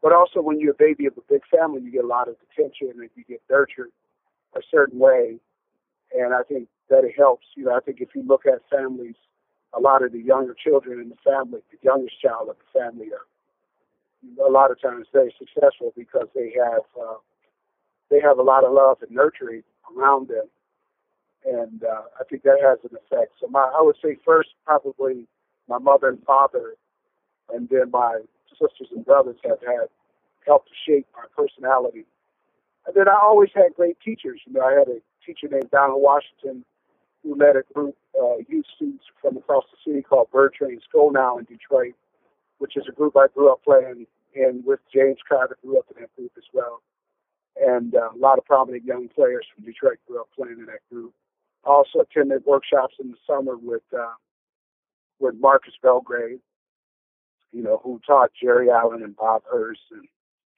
But 0.02 0.12
also, 0.12 0.40
when 0.40 0.60
you're 0.60 0.72
a 0.72 0.78
baby 0.78 1.06
of 1.06 1.14
a 1.16 1.22
big 1.28 1.42
family, 1.50 1.82
you 1.82 1.90
get 1.90 2.04
a 2.04 2.06
lot 2.06 2.28
of 2.28 2.36
attention 2.52 2.92
and 3.00 3.10
you 3.14 3.24
get 3.24 3.42
nurtured 3.50 3.90
a 4.54 4.60
certain 4.70 4.98
way. 4.98 5.36
And 6.16 6.34
I 6.34 6.42
think 6.42 6.68
that 6.90 7.04
it 7.04 7.14
helps. 7.16 7.46
You 7.56 7.64
know, 7.64 7.74
I 7.74 7.80
think 7.80 8.00
if 8.00 8.10
you 8.14 8.22
look 8.22 8.46
at 8.46 8.60
families, 8.70 9.16
a 9.72 9.80
lot 9.80 10.04
of 10.04 10.12
the 10.12 10.20
younger 10.20 10.54
children 10.54 11.00
in 11.00 11.08
the 11.08 11.16
family, 11.24 11.60
the 11.70 11.78
youngest 11.82 12.20
child 12.20 12.48
of 12.48 12.56
the 12.56 12.78
family, 12.78 13.08
are 13.12 14.46
a 14.46 14.50
lot 14.50 14.70
of 14.70 14.80
times 14.80 15.06
very 15.12 15.34
successful 15.38 15.92
because 15.96 16.28
they 16.34 16.54
have 16.62 16.82
uh, 17.00 17.16
they 18.10 18.20
have 18.20 18.38
a 18.38 18.42
lot 18.42 18.64
of 18.64 18.72
love 18.72 18.98
and 19.02 19.10
nurturing 19.10 19.62
around 19.96 20.28
them, 20.28 20.46
and 21.44 21.82
uh, 21.84 22.02
I 22.20 22.24
think 22.24 22.42
that 22.42 22.58
has 22.62 22.78
an 22.90 22.96
effect. 22.96 23.32
So 23.40 23.48
my, 23.48 23.60
I 23.60 23.82
would 23.82 23.96
say 24.02 24.16
first 24.24 24.50
probably 24.64 25.26
my 25.68 25.78
mother 25.78 26.08
and 26.08 26.22
father, 26.24 26.74
and 27.52 27.68
then 27.68 27.90
my 27.90 28.20
sisters 28.52 28.88
and 28.94 29.04
brothers 29.04 29.36
have 29.44 29.60
had 29.60 29.88
helped 30.46 30.68
to 30.68 30.74
shape 30.86 31.06
my 31.16 31.24
personality. 31.36 32.04
And 32.86 32.94
then 32.94 33.08
I 33.08 33.18
always 33.22 33.50
had 33.54 33.74
great 33.74 33.96
teachers. 34.04 34.40
You 34.46 34.52
know, 34.52 34.60
I 34.60 34.72
had 34.72 34.88
a 34.88 35.00
teacher 35.24 35.48
named 35.50 35.70
Donald 35.70 36.02
Washington 36.02 36.64
who 37.22 37.34
led 37.34 37.56
a 37.56 37.62
group 37.72 37.96
uh, 38.20 38.36
youth 38.46 38.66
students 38.76 39.04
from 39.20 39.38
across 39.38 39.64
the 39.70 39.90
city 39.90 40.02
called 40.02 40.30
Bird-Trane-Sco-Now 40.30 41.38
in 41.38 41.44
Detroit, 41.44 41.94
which 42.58 42.76
is 42.76 42.84
a 42.86 42.92
group 42.92 43.16
I 43.16 43.28
grew 43.34 43.50
up 43.50 43.64
playing 43.64 44.06
in 44.34 44.62
with 44.66 44.80
James 44.92 45.18
Carter, 45.26 45.56
grew 45.64 45.78
up 45.78 45.86
in 45.94 46.02
that 46.02 46.14
group 46.14 46.32
as 46.36 46.44
well 46.52 46.82
and 47.56 47.94
uh, 47.94 48.10
a 48.14 48.18
lot 48.18 48.38
of 48.38 48.44
prominent 48.44 48.84
young 48.84 49.08
players 49.08 49.46
from 49.54 49.64
Detroit 49.64 49.98
grew 50.06 50.20
up 50.20 50.28
playing 50.36 50.58
in 50.58 50.66
that 50.66 50.80
group. 50.90 51.12
Also 51.64 52.00
attended 52.00 52.44
workshops 52.44 52.94
in 53.00 53.10
the 53.10 53.16
summer 53.26 53.56
with 53.56 53.82
uh, 53.96 54.14
with 55.20 55.36
Marcus 55.40 55.74
Belgrave, 55.82 56.40
you 57.52 57.62
know, 57.62 57.80
who 57.82 58.00
taught 58.06 58.32
Geri 58.40 58.70
Allen 58.70 59.02
and 59.02 59.16
Bob 59.16 59.42
Hurst 59.50 59.80
and 59.92 60.06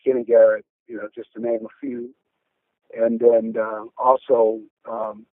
Kenny 0.05 0.25
Garrett, 0.25 0.65
you 0.89 0.97
know, 0.97 1.09
just 1.15 1.33
to 1.35 1.41
name 1.41 1.61
a 1.65 1.69
few. 1.81 2.15
and 2.97 3.21
then 3.21 3.55
uh, 3.61 3.85
also, 3.99 4.61
um, 4.91 5.27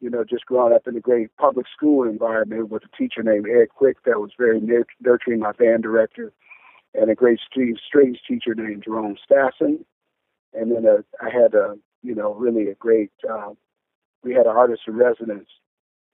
you 0.00 0.10
know, 0.10 0.24
just 0.24 0.46
growing 0.46 0.74
up 0.74 0.86
in 0.86 0.96
a 0.96 1.00
great 1.00 1.34
public 1.36 1.66
school 1.74 2.08
environment 2.08 2.70
with 2.70 2.82
a 2.84 2.96
teacher 2.96 3.22
named 3.22 3.46
Ed 3.48 3.68
Quick 3.70 4.02
that 4.04 4.20
was 4.20 4.32
very 4.36 4.60
nurturing, 5.00 5.40
my 5.40 5.52
band 5.52 5.82
director, 5.82 6.32
and 6.94 7.10
a 7.10 7.14
great 7.14 7.40
strings 7.40 8.18
teacher 8.26 8.54
named 8.54 8.84
Jerome 8.84 9.16
Stassen. 9.30 9.84
And 10.54 10.70
then 10.70 10.86
uh, 10.86 11.02
I 11.20 11.30
had 11.30 11.54
a, 11.54 11.76
you 12.02 12.14
know, 12.14 12.34
really 12.34 12.68
a 12.68 12.74
great, 12.74 13.10
uh, 13.28 13.50
we 14.22 14.34
had 14.34 14.46
an 14.46 14.56
artist 14.56 14.82
in 14.86 14.94
residence 14.94 15.48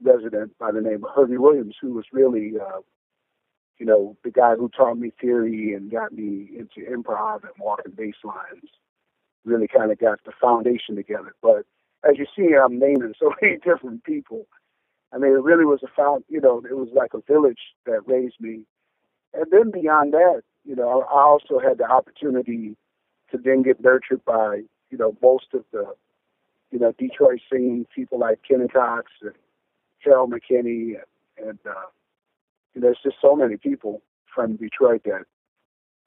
resident 0.02 0.56
by 0.58 0.70
the 0.72 0.80
name 0.80 1.04
of 1.04 1.10
Herbie 1.14 1.38
Williams, 1.38 1.76
who 1.80 1.92
was 1.92 2.04
really, 2.12 2.52
uh, 2.60 2.80
you 3.78 3.86
know, 3.86 4.16
the 4.24 4.30
guy 4.30 4.54
who 4.54 4.68
taught 4.68 4.98
me 4.98 5.12
theory 5.20 5.74
and 5.74 5.90
got 5.90 6.12
me 6.12 6.48
into 6.56 6.88
improv 6.88 7.42
and 7.42 7.52
walking 7.58 7.92
bass 7.92 8.14
lines. 8.24 8.70
Really 9.44 9.68
kind 9.68 9.90
of 9.90 9.98
got 9.98 10.18
the 10.24 10.32
foundation 10.40 10.96
together. 10.96 11.34
But 11.42 11.64
as 12.08 12.18
you 12.18 12.26
see, 12.36 12.54
I'm 12.54 12.78
naming 12.78 13.14
so 13.20 13.32
many 13.40 13.56
different 13.56 14.04
people. 14.04 14.46
I 15.12 15.18
mean, 15.18 15.32
it 15.32 15.42
really 15.42 15.64
was 15.64 15.80
a 15.82 15.88
found, 15.96 16.24
you 16.28 16.40
know, 16.40 16.62
it 16.68 16.76
was 16.76 16.88
like 16.94 17.14
a 17.14 17.32
village 17.32 17.60
that 17.86 18.06
raised 18.06 18.36
me. 18.40 18.64
And 19.32 19.46
then 19.50 19.70
beyond 19.70 20.12
that, 20.12 20.42
you 20.64 20.76
know, 20.76 21.02
I 21.02 21.20
also 21.22 21.58
had 21.58 21.78
the 21.78 21.90
opportunity 21.90 22.76
to 23.30 23.38
then 23.38 23.62
get 23.62 23.82
nurtured 23.82 24.24
by, 24.24 24.62
you 24.90 24.98
know, 24.98 25.16
most 25.22 25.46
of 25.54 25.64
the, 25.72 25.84
you 26.70 26.78
know, 26.78 26.92
Detroit 26.98 27.40
scene, 27.50 27.86
people 27.94 28.18
like 28.18 28.40
Kenny 28.48 28.68
Cox 28.68 29.10
and 29.22 29.32
Harold 30.00 30.32
McKinney, 30.32 30.96
and, 30.96 31.48
and 31.48 31.58
uh, 31.68 31.88
there's 32.74 32.98
just 33.02 33.16
so 33.20 33.34
many 33.36 33.56
people 33.56 34.02
from 34.34 34.56
Detroit 34.56 35.02
that, 35.04 35.24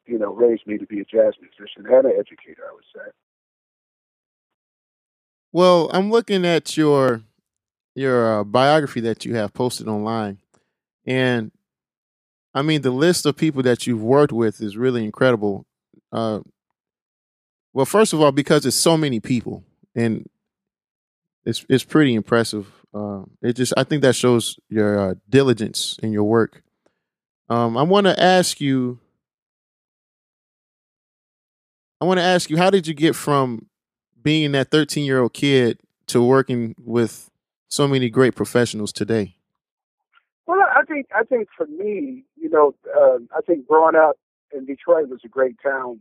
you 0.05 0.17
know, 0.17 0.33
raised 0.33 0.65
me 0.65 0.77
to 0.77 0.85
be 0.85 0.99
a 0.99 1.05
jazz 1.05 1.33
musician 1.41 1.85
and 1.85 2.05
an 2.05 2.13
educator, 2.17 2.63
I 2.69 2.73
would 2.73 2.83
say. 2.95 3.11
Well, 5.51 5.89
I'm 5.93 6.09
looking 6.09 6.45
at 6.45 6.77
your 6.77 7.21
your 7.93 8.39
uh, 8.39 8.43
biography 8.45 9.01
that 9.01 9.25
you 9.25 9.35
have 9.35 9.53
posted 9.53 9.87
online, 9.87 10.37
and 11.05 11.51
I 12.53 12.61
mean 12.61 12.83
the 12.83 12.91
list 12.91 13.25
of 13.25 13.35
people 13.35 13.61
that 13.63 13.85
you've 13.85 14.01
worked 14.01 14.31
with 14.31 14.61
is 14.61 14.77
really 14.77 15.03
incredible. 15.03 15.65
Uh, 16.09 16.39
well, 17.73 17.85
first 17.85 18.13
of 18.13 18.21
all, 18.21 18.31
because 18.31 18.65
it's 18.65 18.75
so 18.75 18.97
many 18.97 19.19
people, 19.19 19.63
and 19.95 20.29
it's 21.45 21.65
it's 21.69 21.83
pretty 21.83 22.13
impressive. 22.13 22.67
Uh, 22.93 23.23
it 23.41 23.53
just 23.53 23.73
I 23.77 23.83
think 23.83 24.01
that 24.01 24.15
shows 24.15 24.59
your 24.69 24.99
uh, 24.99 25.13
diligence 25.29 25.97
in 26.03 26.11
your 26.11 26.23
work. 26.23 26.63
Um, 27.49 27.77
I 27.77 27.83
want 27.83 28.07
to 28.07 28.21
ask 28.21 28.59
you. 28.59 28.99
I 31.99 32.05
want 32.05 32.17
to 32.17 32.23
ask 32.23 32.49
you, 32.49 32.57
how 32.57 32.71
did 32.71 32.87
you 32.87 32.95
get 32.95 33.15
from 33.15 33.67
being 34.21 34.53
that 34.53 34.71
13 34.71 35.05
year 35.05 35.21
old 35.21 35.33
kid 35.33 35.79
to 36.07 36.21
working 36.21 36.75
with 36.79 37.29
so 37.67 37.87
many 37.87 38.09
great 38.09 38.35
professionals 38.35 38.91
today? 38.91 39.35
Well, 40.47 40.59
I 40.59 40.83
think 40.83 41.07
I 41.15 41.23
think 41.23 41.47
for 41.55 41.67
me, 41.67 42.25
you 42.35 42.49
know, 42.49 42.75
uh, 42.93 43.19
I 43.35 43.41
think 43.45 43.67
growing 43.67 43.95
up 43.95 44.17
in 44.51 44.65
Detroit 44.65 45.07
was 45.07 45.21
a 45.23 45.29
great 45.29 45.55
town, 45.63 45.99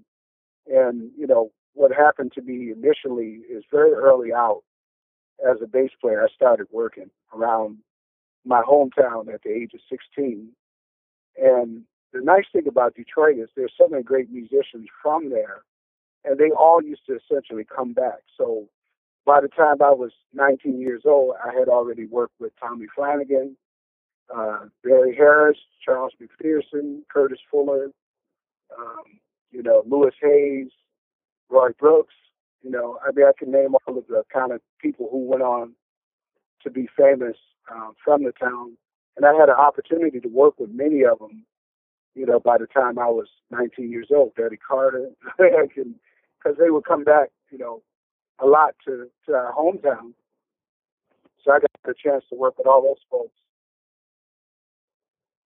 and 0.67 1.11
you 1.17 1.27
know 1.27 1.53
what 1.75 1.93
happened 1.93 2.33
to 2.35 2.43
me 2.43 2.73
initially 2.73 3.41
is 3.51 3.65
very 3.71 3.93
early 3.93 4.33
out 4.33 4.63
as 5.49 5.59
a 5.63 5.67
bass 5.67 5.91
player, 6.01 6.23
I 6.23 6.29
started 6.35 6.67
working 6.71 7.11
around 7.35 7.79
my 8.45 8.63
hometown 8.63 9.33
at 9.33 9.43
the 9.43 9.51
age 9.51 9.73
of 9.75 9.81
16. 9.89 10.49
And 11.37 11.83
the 12.13 12.21
nice 12.21 12.45
thing 12.53 12.67
about 12.67 12.95
Detroit 12.95 13.39
is 13.39 13.49
there's 13.57 13.73
so 13.79 13.89
many 13.89 14.03
great 14.03 14.31
musicians 14.31 14.89
from 15.03 15.31
there, 15.31 15.63
and 16.25 16.39
they 16.39 16.51
all 16.51 16.83
used 16.83 17.07
to 17.07 17.17
essentially 17.17 17.65
come 17.65 17.93
back. 17.93 18.21
So 18.37 18.69
by 19.25 19.41
the 19.41 19.49
time 19.49 19.83
I 19.83 19.91
was 19.91 20.13
19 20.35 20.81
years 20.81 21.03
old, 21.05 21.35
I 21.45 21.57
had 21.57 21.69
already 21.69 22.07
worked 22.07 22.35
with 22.41 22.53
Tommy 22.59 22.87
Flanagan, 22.95 23.57
uh, 24.35 24.67
Barry 24.83 25.15
Harris, 25.15 25.59
Charles 25.85 26.13
McPherson, 26.21 27.01
Curtis 27.13 27.41
Fuller, 27.51 27.91
um, 28.77 29.21
you 29.51 29.63
know, 29.63 29.83
Louis 29.87 30.13
Hayes, 30.23 30.71
Roy 31.51 31.71
Brooks, 31.79 32.15
you 32.63 32.71
know, 32.71 32.99
I 33.07 33.11
mean, 33.13 33.27
I 33.27 33.33
can 33.39 33.51
name 33.51 33.75
all 33.87 33.99
of 33.99 34.07
the 34.07 34.23
kind 34.33 34.53
of 34.53 34.61
people 34.81 35.09
who 35.11 35.19
went 35.19 35.43
on 35.43 35.73
to 36.63 36.71
be 36.71 36.89
famous 36.97 37.37
um, 37.73 37.95
from 38.05 38.25
the 38.25 38.33
town, 38.33 38.77
and 39.17 39.27
I 39.27 39.35
had 39.35 39.49
an 39.49 39.57
opportunity 39.57 40.21
to 40.21 40.29
work 40.29 40.59
with 40.59 40.71
many 40.71 41.05
of 41.05 41.19
them. 41.19 41.45
You 42.15 42.27
know, 42.27 42.41
by 42.41 42.59
the 42.59 42.67
time 42.67 42.99
I 42.99 43.07
was 43.07 43.29
19 43.51 43.91
years 43.91 44.09
old, 44.15 44.35
Betty 44.35 44.57
Carter, 44.57 45.11
because 45.39 46.59
they 46.59 46.71
would 46.71 46.85
come 46.85 47.05
back, 47.05 47.29
you 47.51 47.59
know, 47.59 47.83
a 48.41 48.47
lot 48.47 48.75
to 48.87 49.09
to 49.27 49.33
our 49.33 49.55
hometown. 49.55 50.13
So 51.45 51.53
I 51.53 51.61
got 51.61 51.71
the 51.85 51.95
chance 51.95 52.25
to 52.31 52.37
work 52.37 52.59
with 52.59 52.67
all 52.67 52.83
those 52.83 53.03
folks. 53.11 53.35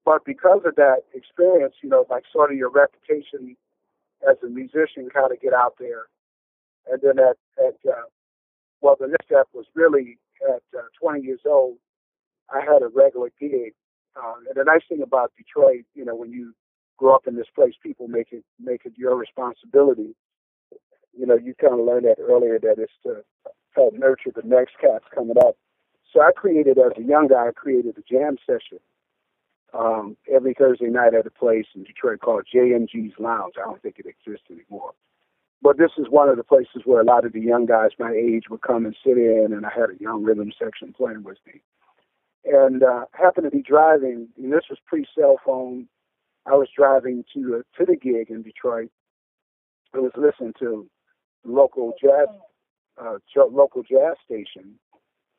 But 0.05 0.25
because 0.25 0.61
of 0.65 0.75
that 0.77 1.03
experience, 1.15 1.77
you 1.83 1.89
know, 1.89 2.07
like 2.11 2.25
sort 2.33 2.51
of 2.51 2.59
your 2.59 2.71
reputation 2.71 3.57
as 4.29 4.37
a 4.43 4.49
musician 4.49 5.09
kind 5.13 5.33
of 5.33 5.41
get 5.41 5.53
out 5.53 5.75
there 5.79 6.07
and 6.91 7.01
then 7.03 7.19
at, 7.19 7.37
at 7.59 7.77
uh, 7.89 8.07
well, 8.81 8.97
the 8.99 9.09
next 9.09 9.27
step 9.27 9.49
was 9.53 9.67
really 9.75 10.19
at 10.47 10.63
uh, 10.77 10.83
20 11.01 11.23
years 11.23 11.41
old, 11.47 11.77
I 12.53 12.61
had 12.61 12.83
a 12.83 12.89
regular 12.89 13.31
gig. 13.41 13.73
Uh, 14.17 14.35
and 14.49 14.57
the 14.57 14.65
nice 14.65 14.83
thing 14.89 15.03
about 15.03 15.33
Detroit, 15.37 15.85
you 15.95 16.05
know, 16.05 16.15
when 16.15 16.31
you 16.31 16.55
grow 16.97 17.15
up 17.15 17.27
in 17.27 17.37
this 17.37 17.47
place, 17.55 17.75
people 17.83 18.07
make 18.07 18.29
it 18.31 18.45
make 18.61 18.83
it 18.85 18.93
your 18.97 19.17
responsibility. 19.17 20.15
You 21.17 21.27
know, 21.27 21.37
you 21.37 21.55
kind 21.61 21.73
of 21.79 21.85
learned 21.85 22.05
that 22.05 22.21
earlier 22.21 22.59
that 22.61 22.77
it's 22.79 22.93
to 23.05 23.25
help 23.75 23.95
nurture 23.95 24.31
the 24.35 24.47
next 24.47 24.75
cats 24.81 25.05
coming 25.13 25.37
up. 25.39 25.57
So 26.13 26.21
I 26.21 26.31
created 26.37 26.79
as 26.79 26.93
a 26.97 27.03
young 27.03 27.27
guy, 27.27 27.49
I 27.49 27.53
created 27.53 27.97
a 27.99 28.03
jam 28.03 28.37
session 28.47 28.79
um, 29.77 30.17
every 30.33 30.55
Thursday 30.55 30.87
night 30.87 31.15
at 31.15 31.27
a 31.27 31.31
place 31.31 31.67
in 31.75 31.85
Detroit 31.85 32.21
called 32.21 32.47
JMG's 32.53 33.19
Lounge. 33.19 33.55
I 33.59 33.65
don't 33.65 33.83
think 33.83 33.99
it 33.99 34.07
exists 34.07 34.47
anymore. 34.51 34.93
But 35.63 35.79
this 35.79 35.93
is 35.97 36.07
one 36.11 36.29
of 36.29 36.37
the 36.37 36.45
places 36.45 36.83
where 36.85 37.01
a 37.01 37.05
lot 37.05 37.25
of 37.25 37.33
the 37.33 37.41
young 37.41 37.67
guys 37.67 37.91
my 37.99 38.13
age 38.13 38.45
would 38.51 38.61
come 38.61 38.85
and 38.85 38.95
sit 39.05 39.17
in, 39.17 39.49
and 39.53 39.65
I 39.65 39.71
had 39.71 39.91
a 39.91 39.99
young 40.01 40.23
rhythm 40.23 40.53
section 40.59 40.93
playing 40.93 41.25
with 41.25 41.39
me. 41.47 41.63
And 42.45 42.83
uh, 42.83 43.07
happened 43.13 43.45
to 43.45 43.51
be 43.51 43.63
driving, 43.63 44.29
and 44.37 44.53
this 44.53 44.65
was 44.69 44.79
pre-cell 44.87 45.37
phone. 45.45 45.89
I 46.47 46.55
was 46.55 46.69
driving 46.77 47.25
to 47.33 47.57
uh, 47.57 47.79
to 47.79 47.87
the 47.87 47.97
gig 47.97 48.29
in 48.29 48.43
Detroit. 48.43 48.91
I 49.95 49.99
was 50.01 50.13
listening 50.17 50.53
to 50.59 50.87
local 51.45 51.95
jazz, 51.99 52.29
uh, 53.01 53.17
local 53.51 53.83
jazz 53.83 54.17
station, 54.23 54.79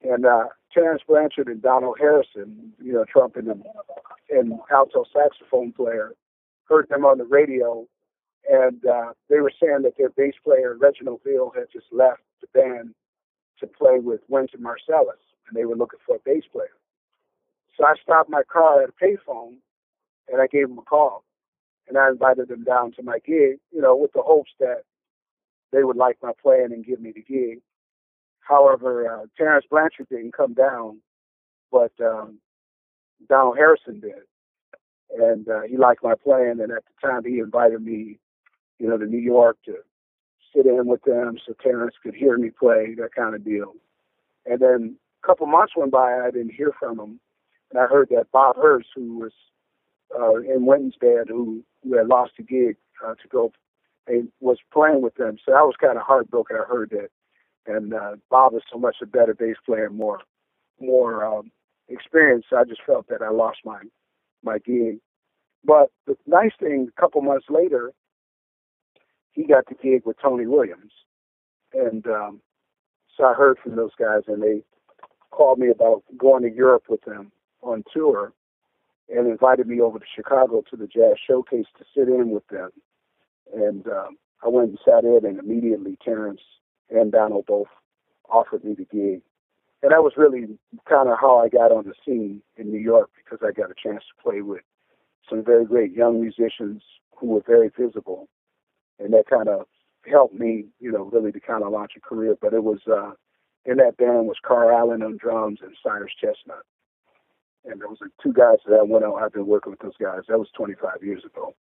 and 0.04 0.26
uh, 0.26 0.46
Terence 0.74 1.02
Blanchard 1.08 1.48
and 1.48 1.62
Donald 1.62 1.98
Harrison, 2.00 2.74
you 2.82 2.94
know, 2.94 3.06
Trump 3.06 3.36
and, 3.36 3.64
and 4.30 4.60
alto 4.72 5.06
saxophone 5.14 5.72
player, 5.72 6.14
heard 6.66 6.88
them 6.90 7.06
on 7.06 7.18
the 7.18 7.26
radio 7.26 7.88
and 8.50 8.86
uh, 8.86 9.14
they 9.30 9.40
were 9.40 9.52
saying 9.62 9.82
that 9.84 9.98
their 9.98 10.10
bass 10.10 10.36
player 10.44 10.78
Reginald 10.80 11.22
Veal 11.26 11.52
had 11.56 11.66
just 11.72 11.88
left 11.92 12.22
the 12.42 12.48
band 12.54 12.94
to 13.60 13.68
play 13.68 14.00
with 14.00 14.22
Wynton 14.28 14.62
Marsalis, 14.62 15.24
and 15.48 15.56
they 15.56 15.66
were 15.66 15.76
looking 15.76 16.00
for 16.06 16.18
a 16.18 16.20
bass 16.24 16.44
player. 16.52 16.76
So 17.78 17.86
I 17.86 17.96
stopped 18.02 18.30
my 18.30 18.44
car 18.44 18.84
at 18.84 18.90
a 18.90 19.06
payphone, 19.06 19.56
and 20.32 20.42
I 20.42 20.48
gave 20.48 20.68
them 20.68 20.78
a 20.78 20.84
call, 20.84 21.24
and 21.88 21.98
I 21.98 22.10
invited 22.10 22.50
them 22.50 22.64
down 22.64 22.92
to 22.94 23.04
my 23.04 23.20
gig, 23.20 23.58
you 23.72 23.82
know, 23.82 23.96
with 23.96 24.14
the 24.14 24.22
hopes 24.22 24.52
that 24.60 24.84
they 25.72 25.84
would 25.84 25.98
like 25.98 26.18
my 26.22 26.32
playing 26.42 26.72
and 26.72 26.86
give 26.86 27.02
me 27.02 27.12
the 27.12 27.22
gig. 27.22 27.62
However, 28.48 29.08
uh, 29.08 29.26
Terence 29.38 29.66
Blanchard 29.70 30.08
didn't 30.10 30.34
come 30.34 30.54
down, 30.54 31.00
but 31.72 31.92
um, 32.02 32.40
Donald 33.28 33.58
Harrison 33.58 34.00
did, 34.00 34.24
and 35.18 35.48
uh, 35.50 35.62
he 35.62 35.78
liked 35.78 36.04
my 36.04 36.14
playing. 36.16 36.60
And 36.62 36.72
at 36.72 36.84
the 36.86 37.08
time, 37.08 37.24
he 37.26 37.40
invited 37.40 37.82
me 37.82 38.20
you 38.80 38.88
know, 38.88 38.98
to 38.98 39.06
New 39.06 39.20
York 39.20 39.58
to 39.66 39.76
sit 40.56 40.66
in 40.66 40.88
with 40.88 41.02
them 41.04 41.38
so 41.46 41.54
Terence 41.62 41.96
could 42.02 42.16
hear 42.16 42.38
me 42.38 42.50
play, 42.50 42.96
that 42.98 43.14
kind 43.16 43.36
of 43.36 43.44
deal. 43.44 43.74
And 44.46 44.60
then 44.60 44.98
a 45.24 45.28
couple 45.28 45.48
months 45.48 45.74
went 45.76 45.92
by, 45.92 46.20
I 46.20 46.32
didn't 46.32 46.54
hear 46.54 46.72
from 46.80 47.00
him. 47.00 47.20
And 47.72 47.80
I 47.80 47.88
heard 47.88 48.10
that 48.12 48.32
Bob 48.32 48.56
Hurst, 48.58 48.90
who 48.96 49.18
was 49.18 49.32
uh, 50.18 50.36
in 50.36 50.66
Wynton's 50.66 50.96
band, 51.00 51.28
who, 51.30 51.64
who 51.84 51.98
had 51.98 52.08
lost 52.08 52.34
a 52.40 52.44
gig 52.44 52.78
uh, 53.06 53.16
to 53.16 53.28
go, 53.30 53.52
and 54.08 54.30
was 54.40 54.60
playing 54.72 55.02
with 55.02 55.16
them. 55.16 55.38
So 55.44 55.54
I 55.54 55.62
was 55.62 55.76
kind 55.82 55.98
of 55.98 56.04
heartbroken. 56.04 56.58
I 56.58 56.66
heard 56.68 56.92
that. 56.92 57.10
And 57.68 57.94
uh, 57.94 58.16
Bob 58.30 58.54
was 58.54 58.64
so 58.72 58.78
much 58.78 58.98
a 59.02 59.06
better 59.06 59.34
bass 59.34 59.58
player, 59.66 59.90
more 59.90 60.20
more 60.80 61.26
um, 61.26 61.52
experience. 61.88 62.46
I 62.56 62.64
just 62.64 62.82
felt 62.86 63.08
that 63.10 63.22
I 63.22 63.30
lost 63.30 63.60
my 63.66 63.82
my 64.44 64.60
gig. 64.60 65.00
But 65.64 65.90
the 66.06 66.16
nice 66.28 66.52
thing, 66.60 66.90
a 66.96 67.02
couple 67.02 67.22
months 67.22 67.48
later, 67.50 67.92
he 69.32 69.46
got 69.46 69.66
the 69.68 69.76
gig 69.76 70.04
with 70.06 70.18
Tony 70.22 70.46
Williams, 70.46 70.92
and 71.74 72.06
um, 72.08 72.42
so 73.18 73.26
I 73.26 73.34
heard 73.34 73.58
from 73.58 73.76
those 73.76 73.96
guys, 73.98 74.24
and 74.28 74.42
they 74.42 74.64
called 75.32 75.60
me 75.60 75.70
about 75.70 76.04
going 76.18 76.44
to 76.44 76.54
Europe 76.54 76.84
with 76.88 77.02
them 77.02 77.32
on 77.62 77.84
tour, 77.92 78.32
and 79.10 79.28
invited 79.28 79.68
me 79.68 79.82
over 79.82 80.00
to 80.00 80.06
Chicago 80.16 80.64
to 80.70 80.78
the 80.78 80.88
Jazz 80.88 81.16
Showcase 81.28 81.66
to 81.78 81.86
sit 81.96 82.08
in 82.08 82.30
with 82.30 82.48
them. 82.48 82.70
And 83.54 83.88
um, 83.88 84.18
I 84.44 84.50
went 84.50 84.70
and 84.70 84.80
sat 84.86 85.04
in, 85.04 85.22
and 85.26 85.40
immediately 85.40 85.98
Terence 86.04 86.42
and 86.90 87.12
Donald 87.12 87.46
both 87.46 87.68
offered 88.30 88.64
me 88.64 88.74
the 88.74 88.86
gig. 88.86 89.22
And 89.82 89.92
that 89.92 90.04
was 90.04 90.14
really 90.18 90.58
kind 90.90 91.10
of 91.10 91.18
how 91.20 91.38
I 91.40 91.50
got 91.50 91.72
on 91.72 91.86
the 91.86 91.94
scene 92.06 92.42
in 92.58 92.72
New 92.72 92.80
York 92.80 93.10
because 93.16 93.46
I 93.46 93.52
got 93.52 93.70
a 93.70 93.76
chance 93.76 94.04
to 94.04 94.24
play 94.24 94.42
with 94.42 94.62
some 95.30 95.44
very 95.44 95.66
great 95.66 95.94
young 95.94 96.22
musicians 96.22 96.82
who 97.16 97.28
were 97.28 97.44
very 97.46 97.70
visible. 97.78 98.28
And 99.00 99.14
that 99.14 99.30
kind 99.30 99.48
of 99.48 99.68
helped 100.10 100.34
me, 100.34 100.66
you 100.80 100.92
know, 100.92 101.04
really 101.04 101.32
to 101.32 101.40
kind 101.40 101.64
of 101.64 101.72
launch 101.72 101.92
a 101.98 102.00
career. 102.00 102.36
But 102.40 102.54
it 102.54 102.64
was, 102.64 102.80
uh, 102.88 103.12
in 103.66 103.78
that 103.78 103.98
band 103.98 104.28
was 104.28 104.38
Carl 104.46 104.76
Allen 104.76 105.04
on 105.04 105.18
drums 105.18 105.60
and 105.62 105.76
Cyrus 105.84 106.14
Chestnut. 106.20 106.64
And 107.66 107.82
there 107.82 107.88
was 107.88 107.98
like 108.00 108.12
two 108.22 108.34
guys 108.34 108.58
that 108.68 108.80
I 108.80 108.84
went 108.84 109.04
out. 109.04 109.16
I've 109.16 109.34
been 109.34 109.48
working 109.48 109.72
with 109.72 109.80
those 109.80 109.98
guys. 110.00 110.22
That 110.28 110.40
was 110.40 110.50
25 110.56 111.04
years 111.04 111.24
ago. 111.26 111.56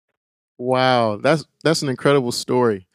Wow, 0.57 1.17
that's 1.17 1.47
that's 1.63 1.81
an 1.81 1.89
incredible 1.89 2.33
story. 2.33 2.87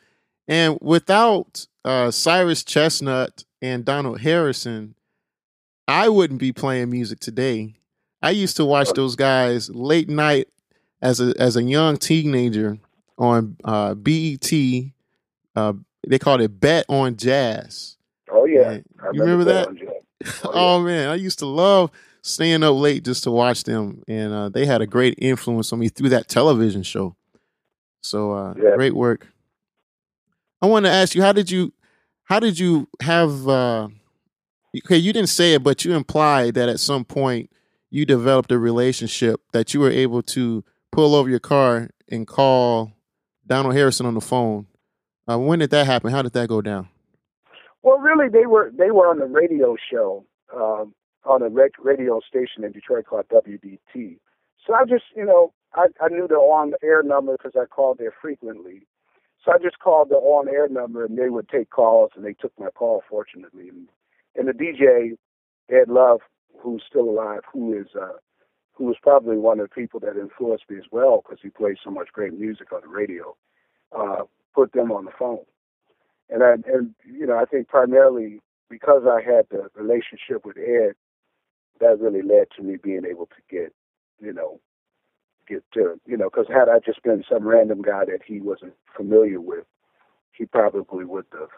And 0.47 0.77
without 0.81 1.67
uh, 1.83 2.11
Cyrus 2.11 2.63
Chestnut 2.63 3.43
and 3.61 3.83
Donald 3.85 4.21
Harrison, 4.21 4.95
I 5.87 6.09
wouldn't 6.09 6.39
be 6.39 6.51
playing 6.51 6.89
music 6.91 7.19
today. 7.19 7.75
I 8.21 8.31
used 8.31 8.57
to 8.57 8.65
watch 8.65 8.91
those 8.93 9.15
guys 9.15 9.69
late 9.69 10.09
night 10.09 10.47
as 11.01 11.19
a 11.19 11.33
as 11.39 11.55
a 11.55 11.63
young 11.63 11.97
teenager 11.97 12.77
on 13.17 13.57
uh, 13.63 13.93
BET. 13.93 14.51
Uh, 15.55 15.73
they 16.07 16.19
called 16.19 16.41
it 16.41 16.59
BET 16.59 16.85
on 16.89 17.15
Jazz. 17.17 17.97
Oh 18.31 18.45
yeah, 18.45 18.69
And 18.71 18.85
you 19.13 19.21
remember 19.21 19.43
that? 19.45 19.67
Oh, 20.43 20.51
Oh, 20.53 20.79
yeah. 20.79 20.85
man, 20.85 21.09
I 21.09 21.15
used 21.15 21.39
to 21.39 21.45
love 21.45 21.91
staying 22.23 22.63
up 22.63 22.75
late 22.75 23.03
just 23.05 23.23
to 23.25 23.31
watch 23.31 23.63
them, 23.63 24.01
and 24.07 24.33
uh, 24.33 24.49
they 24.49 24.65
had 24.65 24.81
a 24.81 24.87
great 24.87 25.15
influence 25.19 25.71
on 25.71 25.79
me 25.79 25.87
through 25.89 26.09
that 26.09 26.27
television 26.27 26.81
show. 26.81 27.15
So 28.01 28.31
uh, 28.31 28.53
Yeah. 28.57 28.75
great 28.75 28.95
work. 28.95 29.27
I 30.65 30.67
want 30.67 30.87
to 30.87 30.91
ask 30.91 31.13
you, 31.13 31.21
how 31.21 31.31
did 31.31 31.51
you, 31.51 31.73
how 32.23 32.39
did 32.39 32.57
you 32.57 32.87
have? 32.99 33.47
Uh, 33.47 33.87
okay, 34.83 34.97
you 34.97 35.13
didn't 35.13 35.29
say 35.29 35.53
it, 35.53 35.61
but 35.61 35.85
you 35.85 35.93
implied 35.93 36.55
that 36.55 36.69
at 36.69 36.79
some 36.79 37.05
point 37.05 37.51
you 37.91 38.03
developed 38.03 38.51
a 38.51 38.57
relationship 38.57 39.41
that 39.51 39.75
you 39.75 39.79
were 39.79 39.91
able 39.91 40.23
to 40.23 40.63
pull 40.91 41.13
over 41.13 41.29
your 41.29 41.39
car 41.39 41.91
and 42.09 42.25
call 42.25 42.93
Donald 43.45 43.75
Harrison 43.75 44.07
on 44.07 44.15
the 44.15 44.21
phone. 44.21 44.65
Uh, 45.29 45.37
when 45.37 45.59
did 45.59 45.69
that 45.69 45.85
happen? 45.85 46.09
How 46.09 46.23
did 46.23 46.33
that 46.33 46.49
go 46.49 46.63
down? 46.63 46.89
Well, 47.83 47.99
really, 47.99 48.27
they 48.27 48.47
were 48.47 48.71
they 48.75 48.89
were 48.89 49.07
on 49.07 49.19
the 49.19 49.27
radio 49.27 49.75
show 49.91 50.25
um, 50.51 50.95
on 51.25 51.43
a 51.43 51.49
rec- 51.49 51.77
radio 51.77 52.21
station 52.27 52.63
in 52.63 52.71
Detroit 52.71 53.05
called 53.05 53.27
WDET. 53.29 54.17
So 54.65 54.73
I 54.73 54.85
just, 54.85 55.03
you 55.15 55.25
know, 55.25 55.53
I, 55.75 55.89
I 56.01 56.07
knew 56.09 56.27
the 56.27 56.37
on 56.37 56.73
air 56.83 57.03
number 57.03 57.37
because 57.37 57.53
I 57.55 57.65
called 57.65 57.99
there 57.99 58.15
frequently. 58.19 58.87
So 59.45 59.51
I 59.51 59.59
just 59.59 59.79
called 59.79 60.09
the 60.09 60.15
on 60.15 60.49
air 60.49 60.67
number, 60.67 61.05
and 61.05 61.17
they 61.17 61.29
would 61.29 61.47
take 61.47 61.69
calls, 61.69 62.11
and 62.15 62.25
they 62.25 62.33
took 62.33 62.51
my 62.59 62.69
call, 62.71 63.03
fortunately. 63.07 63.69
And, 63.69 63.87
and 64.35 64.47
the 64.47 64.53
DJ, 64.53 65.17
Ed 65.69 65.87
Love, 65.87 66.21
who's 66.59 66.83
still 66.89 67.07
alive, 67.07 67.41
who 67.53 67.79
is 67.79 67.87
uh, 67.95 68.17
who 68.73 68.85
was 68.85 68.97
probably 69.01 69.37
one 69.37 69.59
of 69.59 69.69
the 69.69 69.75
people 69.75 69.99
that 70.01 70.17
influenced 70.19 70.69
me 70.69 70.77
as 70.77 70.85
well 70.91 71.21
because 71.23 71.39
he 71.43 71.49
played 71.49 71.77
so 71.83 71.91
much 71.91 72.09
great 72.11 72.33
music 72.33 72.73
on 72.73 72.81
the 72.81 72.87
radio, 72.87 73.35
uh, 73.97 74.23
put 74.53 74.73
them 74.73 74.91
on 74.91 75.05
the 75.05 75.11
phone 75.17 75.45
and 76.29 76.43
I, 76.43 76.53
and 76.53 76.93
you 77.05 77.25
know 77.25 77.37
I 77.37 77.45
think 77.45 77.67
primarily 77.67 78.39
because 78.69 79.03
I 79.07 79.21
had 79.21 79.45
the 79.49 79.69
relationship 79.75 80.45
with 80.45 80.57
Ed, 80.57 80.93
that 81.79 81.99
really 81.99 82.21
led 82.21 82.47
to 82.57 82.63
me 82.63 82.77
being 82.81 83.05
able 83.09 83.27
to 83.27 83.41
get 83.49 83.73
you 84.19 84.33
know 84.33 84.59
get 85.47 85.63
to 85.73 85.99
you 86.05 86.17
know 86.17 86.29
because 86.29 86.47
had 86.47 86.69
I 86.69 86.79
just 86.79 87.03
been 87.03 87.23
some 87.29 87.47
random 87.47 87.81
guy 87.81 88.05
that 88.05 88.19
he 88.25 88.39
wasn't 88.39 88.73
familiar 88.95 89.41
with, 89.41 89.65
he 90.31 90.45
probably 90.45 91.05
would 91.05 91.25
have 91.33 91.49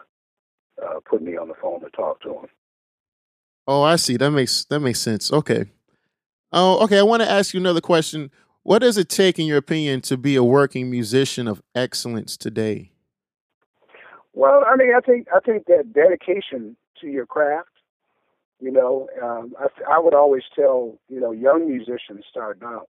uh, 0.82 1.00
put 1.08 1.22
me 1.22 1.36
on 1.36 1.48
the 1.48 1.54
phone 1.60 1.80
to 1.80 1.90
talk 1.90 2.20
to 2.22 2.30
him. 2.30 2.46
Oh, 3.66 3.82
I 3.82 3.96
see. 3.96 4.16
That 4.16 4.30
makes 4.30 4.64
that 4.66 4.80
makes 4.80 5.00
sense. 5.00 5.32
Okay. 5.32 5.66
Oh, 6.52 6.82
okay. 6.84 6.98
I 6.98 7.02
want 7.02 7.22
to 7.22 7.30
ask 7.30 7.52
you 7.52 7.60
another 7.60 7.82
question. 7.82 8.30
What 8.62 8.80
does 8.80 8.98
it 8.98 9.08
take, 9.08 9.38
in 9.38 9.46
your 9.46 9.58
opinion, 9.58 10.00
to 10.02 10.16
be 10.16 10.36
a 10.36 10.44
working 10.44 10.90
musician 10.90 11.48
of 11.48 11.62
excellence 11.74 12.36
today? 12.36 12.92
Well, 14.32 14.62
I 14.66 14.76
mean, 14.76 14.94
I 14.94 15.00
think 15.00 15.28
I 15.34 15.40
think 15.40 15.66
that 15.66 15.92
dedication 15.92 16.76
to 17.00 17.06
your 17.06 17.26
craft. 17.26 17.68
You 18.60 18.72
know, 18.72 19.08
um, 19.22 19.54
I, 19.58 19.66
I 19.94 19.98
would 20.00 20.14
always 20.14 20.42
tell 20.54 20.98
you 21.08 21.20
know 21.20 21.32
young 21.32 21.68
musicians 21.68 22.24
starting 22.30 22.64
out 22.64 22.88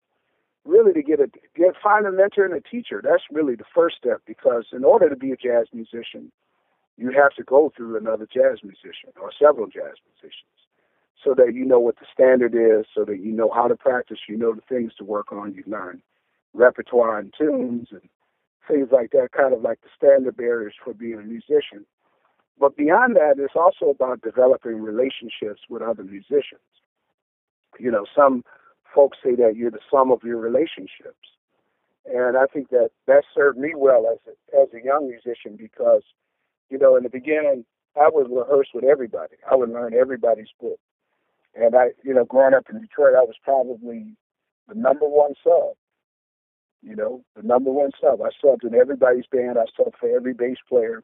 really 0.66 0.94
to 0.94 1.04
get 1.04 1.20
a 1.20 1.30
get 1.56 1.76
find 1.82 2.06
a 2.06 2.12
mentor 2.12 2.46
and 2.46 2.54
a 2.54 2.62
teacher. 2.62 3.02
That's 3.04 3.24
really 3.32 3.56
the 3.56 3.66
first 3.74 3.98
step 3.98 4.22
because 4.26 4.66
in 4.74 4.84
order 4.84 5.10
to 5.10 5.16
be 5.16 5.32
a 5.32 5.38
jazz 5.38 5.68
musician, 5.74 6.32
you 6.98 7.12
have 7.12 7.34
to 7.36 7.44
go 7.44 7.72
through 7.76 7.98
another 7.98 8.28
jazz 8.32 8.60
musician 8.64 9.12
or 9.22 9.32
several 9.38 9.68
jazz 9.68 9.96
musicians 10.12 10.56
so 11.24 11.34
that 11.34 11.54
you 11.54 11.66
know 11.66 11.80
what 11.80 11.98
the 12.00 12.06
standard 12.14 12.54
is, 12.54 12.86
so 12.94 13.04
that 13.06 13.20
you 13.20 13.32
know 13.32 13.50
how 13.54 13.68
to 13.68 13.76
practice, 13.76 14.20
you 14.28 14.38
know 14.38 14.54
the 14.54 14.62
things 14.70 14.94
to 14.98 15.04
work 15.04 15.32
on, 15.32 15.54
you 15.54 15.64
learn 15.66 16.02
repertoire 16.54 17.20
and 17.20 17.34
tunes 17.38 17.88
and 17.92 18.02
things 18.68 18.90
like 18.92 19.12
that, 19.12 19.30
kind 19.36 19.54
of 19.54 19.62
like 19.62 19.82
the 19.82 19.90
standard 19.96 20.38
barriers 20.38 20.74
for 20.84 20.94
being 20.94 21.16
a 21.16 21.24
musician. 21.24 21.86
But 22.60 22.78
beyond 22.78 23.16
that, 23.18 23.36
it's 23.38 23.56
also 23.56 23.88
about 23.90 24.22
developing 24.22 24.82
relationships 24.82 25.62
with 25.70 25.82
other 25.82 26.04
musicians. 26.04 26.62
You 27.78 27.92
know, 27.92 28.06
some 28.16 28.44
folks 28.96 29.18
say 29.24 29.36
that 29.36 29.56
you're 29.56 29.72
the 29.72 29.80
sum 29.92 30.12
of 30.12 30.24
your 30.24 30.38
relationships. 30.38 31.30
And 32.06 32.38
I 32.38 32.46
think 32.46 32.70
that 32.70 32.92
that 33.08 33.24
served 33.34 33.58
me 33.58 33.74
well 33.76 34.08
as 34.12 34.20
a, 34.28 34.62
as 34.62 34.70
a 34.74 34.84
young 34.84 35.10
musician 35.10 35.58
because, 35.58 36.04
you 36.70 36.78
know, 36.78 36.96
in 36.96 37.04
the 37.04 37.10
beginning, 37.10 37.66
I 37.96 38.10
would 38.12 38.30
rehearse 38.30 38.70
with 38.74 38.84
everybody. 38.84 39.36
I 39.50 39.56
would 39.56 39.70
learn 39.70 39.94
everybody's 39.94 40.54
book. 40.60 40.80
And 41.56 41.76
I, 41.76 41.92
you 42.04 42.14
know, 42.14 42.26
growing 42.26 42.54
up 42.54 42.66
in 42.70 42.82
Detroit, 42.82 43.16
I 43.18 43.24
was 43.24 43.36
probably 43.44 44.16
the 44.68 44.76
number 44.76 45.08
one 45.08 45.34
sub. 45.44 45.76
You 46.84 46.96
know, 46.96 47.24
the 47.36 47.42
number 47.42 47.72
one 47.72 47.92
sub. 48.00 48.22
I 48.22 48.30
subbed 48.44 48.64
in 48.64 48.76
everybody's 48.76 49.26
band. 49.32 49.58
I 49.58 49.66
subbed 49.80 49.96
for 50.00 50.10
every 50.16 50.34
bass 50.34 50.58
player 50.70 51.04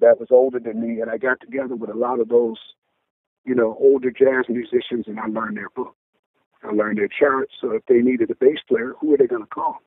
that 0.00 0.20
was 0.20 0.28
older 0.30 0.60
than 0.60 0.80
me, 0.80 1.00
and 1.00 1.10
I 1.10 1.18
got 1.18 1.40
together 1.40 1.74
with 1.74 1.90
a 1.90 1.98
lot 1.98 2.20
of 2.20 2.28
those, 2.28 2.58
you 3.44 3.54
know, 3.54 3.76
older 3.80 4.10
jazz 4.10 4.44
musicians, 4.48 5.06
and 5.06 5.18
I 5.18 5.26
learned 5.26 5.56
their 5.56 5.70
book. 5.70 5.96
I 6.62 6.72
learned 6.72 6.98
their 6.98 7.08
charts. 7.08 7.52
So 7.60 7.72
if 7.72 7.84
they 7.86 7.98
needed 7.98 8.30
a 8.30 8.34
bass 8.34 8.58
player, 8.68 8.94
who 9.00 9.14
are 9.14 9.16
they 9.16 9.26
going 9.26 9.42
to 9.42 9.48
call? 9.48 9.80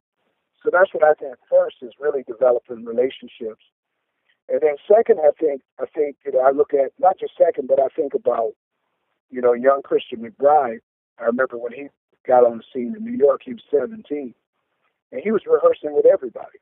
So 0.63 0.69
that's 0.71 0.93
what 0.93 1.03
I 1.03 1.13
think 1.13 1.35
first 1.49 1.77
is 1.81 1.91
really 1.99 2.23
developing 2.23 2.85
relationships, 2.85 3.63
and 4.49 4.61
then 4.61 4.75
second, 4.87 5.19
I 5.19 5.31
think 5.39 5.61
I 5.79 5.85
think 5.93 6.17
I 6.27 6.51
look 6.51 6.73
at 6.73 6.91
not 6.99 7.19
just 7.19 7.33
second, 7.37 7.67
but 7.67 7.79
I 7.79 7.87
think 7.95 8.13
about 8.13 8.53
you 9.29 9.41
know 9.41 9.53
young 9.53 9.81
Christian 9.83 10.19
McBride. 10.19 10.79
I 11.19 11.25
remember 11.25 11.57
when 11.57 11.73
he 11.73 11.87
got 12.25 12.45
on 12.45 12.57
the 12.57 12.63
scene 12.73 12.95
in 12.97 13.03
New 13.03 13.17
York, 13.17 13.41
he 13.43 13.53
was 13.53 13.63
17, 13.69 14.33
and 15.11 15.21
he 15.21 15.31
was 15.31 15.41
rehearsing 15.45 15.93
with 15.93 16.05
everybody. 16.05 16.59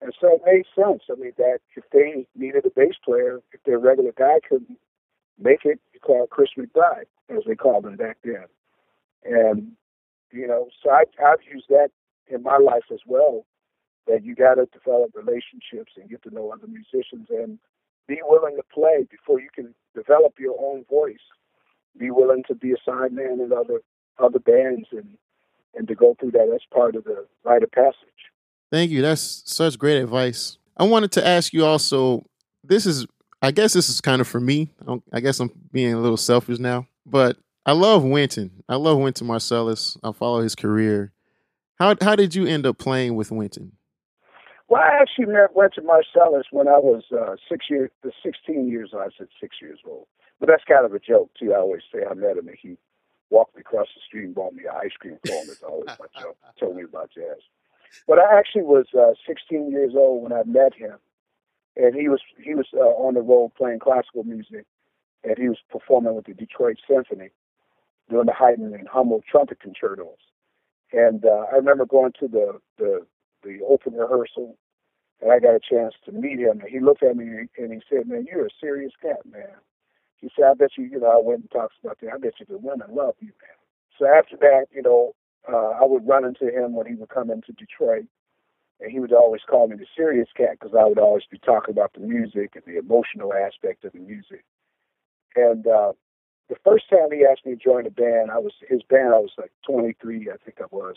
And 0.00 0.12
so 0.20 0.36
it 0.36 0.42
made 0.46 0.64
sense. 0.74 1.02
I 1.10 1.20
mean, 1.20 1.32
that 1.38 1.58
if 1.74 1.84
they 1.92 2.26
needed 2.36 2.64
a 2.66 2.70
bass 2.70 2.94
player, 3.04 3.40
if 3.52 3.62
their 3.64 3.78
regular 3.78 4.12
guy 4.16 4.38
couldn't 4.48 4.78
make 5.38 5.64
it, 5.64 5.80
you 5.92 6.00
call 6.00 6.28
Chris 6.28 6.50
McBride, 6.56 7.06
as 7.28 7.42
they 7.46 7.56
called 7.56 7.86
him 7.86 7.96
back 7.96 8.18
then. 8.22 8.44
And, 9.24 9.72
you 10.32 10.46
know, 10.46 10.68
so 10.82 10.90
I, 10.90 11.04
I've 11.24 11.42
used 11.52 11.66
that 11.68 11.90
in 12.28 12.42
my 12.42 12.58
life 12.58 12.84
as 12.92 13.00
well, 13.06 13.44
that 14.06 14.24
you 14.24 14.34
got 14.34 14.54
to 14.54 14.66
develop 14.66 15.10
relationships 15.14 15.92
and 15.96 16.08
get 16.08 16.22
to 16.22 16.30
know 16.34 16.50
other 16.50 16.66
musicians 16.66 17.28
and 17.30 17.58
be 18.06 18.20
willing 18.22 18.56
to 18.56 18.62
play 18.72 19.06
before 19.10 19.40
you 19.40 19.48
can 19.54 19.74
develop 19.94 20.34
your 20.38 20.56
own 20.60 20.84
voice. 20.88 21.16
Be 21.98 22.10
willing 22.10 22.44
to 22.48 22.54
be 22.54 22.72
a 22.72 22.76
side 22.84 23.12
man 23.12 23.40
in 23.40 23.52
other 23.52 23.80
other 24.18 24.38
bands 24.38 24.88
and 24.92 25.16
and 25.74 25.88
to 25.88 25.94
go 25.94 26.16
through 26.18 26.30
that. 26.32 26.48
That's 26.50 26.64
part 26.72 26.96
of 26.96 27.04
the 27.04 27.26
rite 27.44 27.62
of 27.62 27.70
passage. 27.72 27.94
Thank 28.70 28.90
you. 28.90 29.02
That's 29.02 29.42
such 29.46 29.78
great 29.78 29.98
advice. 29.98 30.58
I 30.76 30.84
wanted 30.84 31.12
to 31.12 31.26
ask 31.26 31.52
you 31.52 31.64
also. 31.64 32.24
This 32.64 32.86
is, 32.86 33.06
I 33.40 33.50
guess, 33.50 33.72
this 33.72 33.88
is 33.88 34.00
kind 34.00 34.20
of 34.20 34.28
for 34.28 34.40
me. 34.40 34.70
I 35.12 35.20
guess 35.20 35.40
I'm 35.40 35.50
being 35.72 35.94
a 35.94 36.00
little 36.00 36.16
selfish 36.16 36.58
now, 36.58 36.86
but 37.06 37.38
I 37.68 37.72
love 37.72 38.02
Wynton. 38.02 38.64
I 38.66 38.76
love 38.76 38.96
Wynton 38.96 39.26
Marsalis. 39.26 39.98
I 40.02 40.12
follow 40.12 40.40
his 40.40 40.54
career. 40.54 41.12
How 41.78 41.94
how 42.00 42.16
did 42.16 42.34
you 42.34 42.46
end 42.46 42.64
up 42.64 42.78
playing 42.78 43.14
with 43.14 43.30
Wynton? 43.30 43.72
Well, 44.70 44.80
I 44.80 44.96
actually 45.02 45.26
met 45.26 45.54
Wynton 45.54 45.84
Marsalis 45.84 46.44
when 46.50 46.66
I 46.66 46.78
was 46.78 47.02
uh, 47.12 47.36
six 47.46 47.66
years, 47.68 47.90
the 48.02 48.10
16 48.22 48.68
years 48.70 48.92
old. 48.94 49.02
I 49.02 49.08
said 49.18 49.26
six 49.38 49.56
years 49.60 49.80
old, 49.86 50.06
but 50.40 50.48
that's 50.48 50.64
kind 50.64 50.86
of 50.86 50.94
a 50.94 50.98
joke 50.98 51.30
too. 51.38 51.52
I 51.52 51.58
always 51.58 51.82
say 51.92 52.06
I 52.10 52.14
met 52.14 52.38
him 52.38 52.48
and 52.48 52.56
he 52.58 52.78
walked 53.28 53.54
me 53.54 53.60
across 53.60 53.88
the 53.94 54.00
street 54.00 54.24
and 54.24 54.34
bought 54.34 54.54
me 54.54 54.62
an 54.64 54.74
ice 54.82 54.96
cream 54.98 55.18
cone. 55.26 55.44
It's 55.50 55.62
always 55.62 55.88
my 55.88 56.22
joke. 56.22 56.38
Told 56.58 56.74
me 56.74 56.84
about 56.84 57.10
jazz. 57.14 57.42
But 58.06 58.18
I 58.18 58.38
actually 58.38 58.62
was 58.62 58.86
uh, 58.98 59.12
16 59.26 59.70
years 59.70 59.92
old 59.94 60.22
when 60.22 60.32
I 60.32 60.42
met 60.44 60.72
him, 60.72 60.96
and 61.76 61.94
he 61.94 62.08
was 62.08 62.22
he 62.42 62.54
was 62.54 62.68
uh, 62.72 62.78
on 62.78 63.12
the 63.12 63.20
road 63.20 63.52
playing 63.58 63.80
classical 63.80 64.24
music, 64.24 64.64
and 65.22 65.36
he 65.36 65.50
was 65.50 65.58
performing 65.70 66.14
with 66.14 66.24
the 66.24 66.32
Detroit 66.32 66.78
Symphony, 66.88 67.28
doing 68.08 68.26
the 68.26 68.32
Haydn 68.32 68.74
and 68.74 68.88
Hummel 68.88 69.22
trumpet 69.30 69.60
concertos. 69.60 70.16
And 70.92 71.24
uh, 71.24 71.46
I 71.52 71.56
remember 71.56 71.86
going 71.86 72.12
to 72.20 72.28
the 72.28 72.60
the 72.78 73.06
the 73.42 73.60
open 73.68 73.94
rehearsal, 73.94 74.56
and 75.20 75.32
I 75.32 75.38
got 75.38 75.54
a 75.54 75.60
chance 75.60 75.94
to 76.06 76.12
meet 76.12 76.38
him. 76.38 76.60
And 76.60 76.68
he 76.68 76.80
looked 76.80 77.02
at 77.02 77.16
me 77.16 77.48
and 77.58 77.72
he 77.72 77.80
said, 77.88 78.08
"Man, 78.08 78.26
you're 78.30 78.46
a 78.46 78.50
serious 78.60 78.92
cat, 79.02 79.20
man." 79.30 79.58
he 80.20 80.28
said, 80.34 80.46
I 80.50 80.54
bet 80.54 80.70
you, 80.76 80.84
you 80.84 81.00
know, 81.00 81.06
I 81.10 81.20
went 81.22 81.40
and 81.42 81.50
talked 81.50 81.74
about 81.82 81.98
that. 82.00 82.12
I 82.12 82.18
bet 82.18 82.34
you 82.40 82.46
the 82.48 82.58
women 82.58 82.88
love 82.94 83.14
you, 83.20 83.28
man. 83.40 83.56
So 83.98 84.06
after 84.06 84.36
that, 84.38 84.66
you 84.72 84.82
know, 84.82 85.14
uh, 85.50 85.78
I 85.80 85.84
would 85.84 86.06
run 86.06 86.24
into 86.24 86.46
him 86.46 86.74
when 86.74 86.86
he 86.86 86.94
would 86.94 87.08
come 87.08 87.30
into 87.30 87.52
Detroit, 87.52 88.04
and 88.80 88.90
he 88.90 89.00
would 89.00 89.12
always 89.12 89.42
call 89.48 89.68
me 89.68 89.76
the 89.76 89.86
serious 89.96 90.28
cat 90.36 90.58
because 90.58 90.74
I 90.78 90.84
would 90.84 90.98
always 90.98 91.24
be 91.30 91.38
talking 91.38 91.72
about 91.72 91.92
the 91.94 92.00
music 92.00 92.52
and 92.54 92.64
the 92.66 92.78
emotional 92.78 93.32
aspect 93.32 93.84
of 93.84 93.92
the 93.92 94.00
music. 94.00 94.44
And 95.36 95.66
uh, 95.66 95.92
the 96.48 96.56
first 96.64 96.88
time 96.88 97.10
he 97.12 97.24
asked 97.24 97.44
me 97.44 97.54
to 97.54 97.62
join 97.62 97.86
a 97.86 97.90
band, 97.90 98.30
I 98.30 98.38
was 98.38 98.52
his 98.68 98.82
band. 98.88 99.14
I 99.14 99.18
was 99.18 99.32
like 99.36 99.52
23, 99.66 100.30
I 100.30 100.36
think 100.44 100.60
I 100.60 100.66
was 100.70 100.96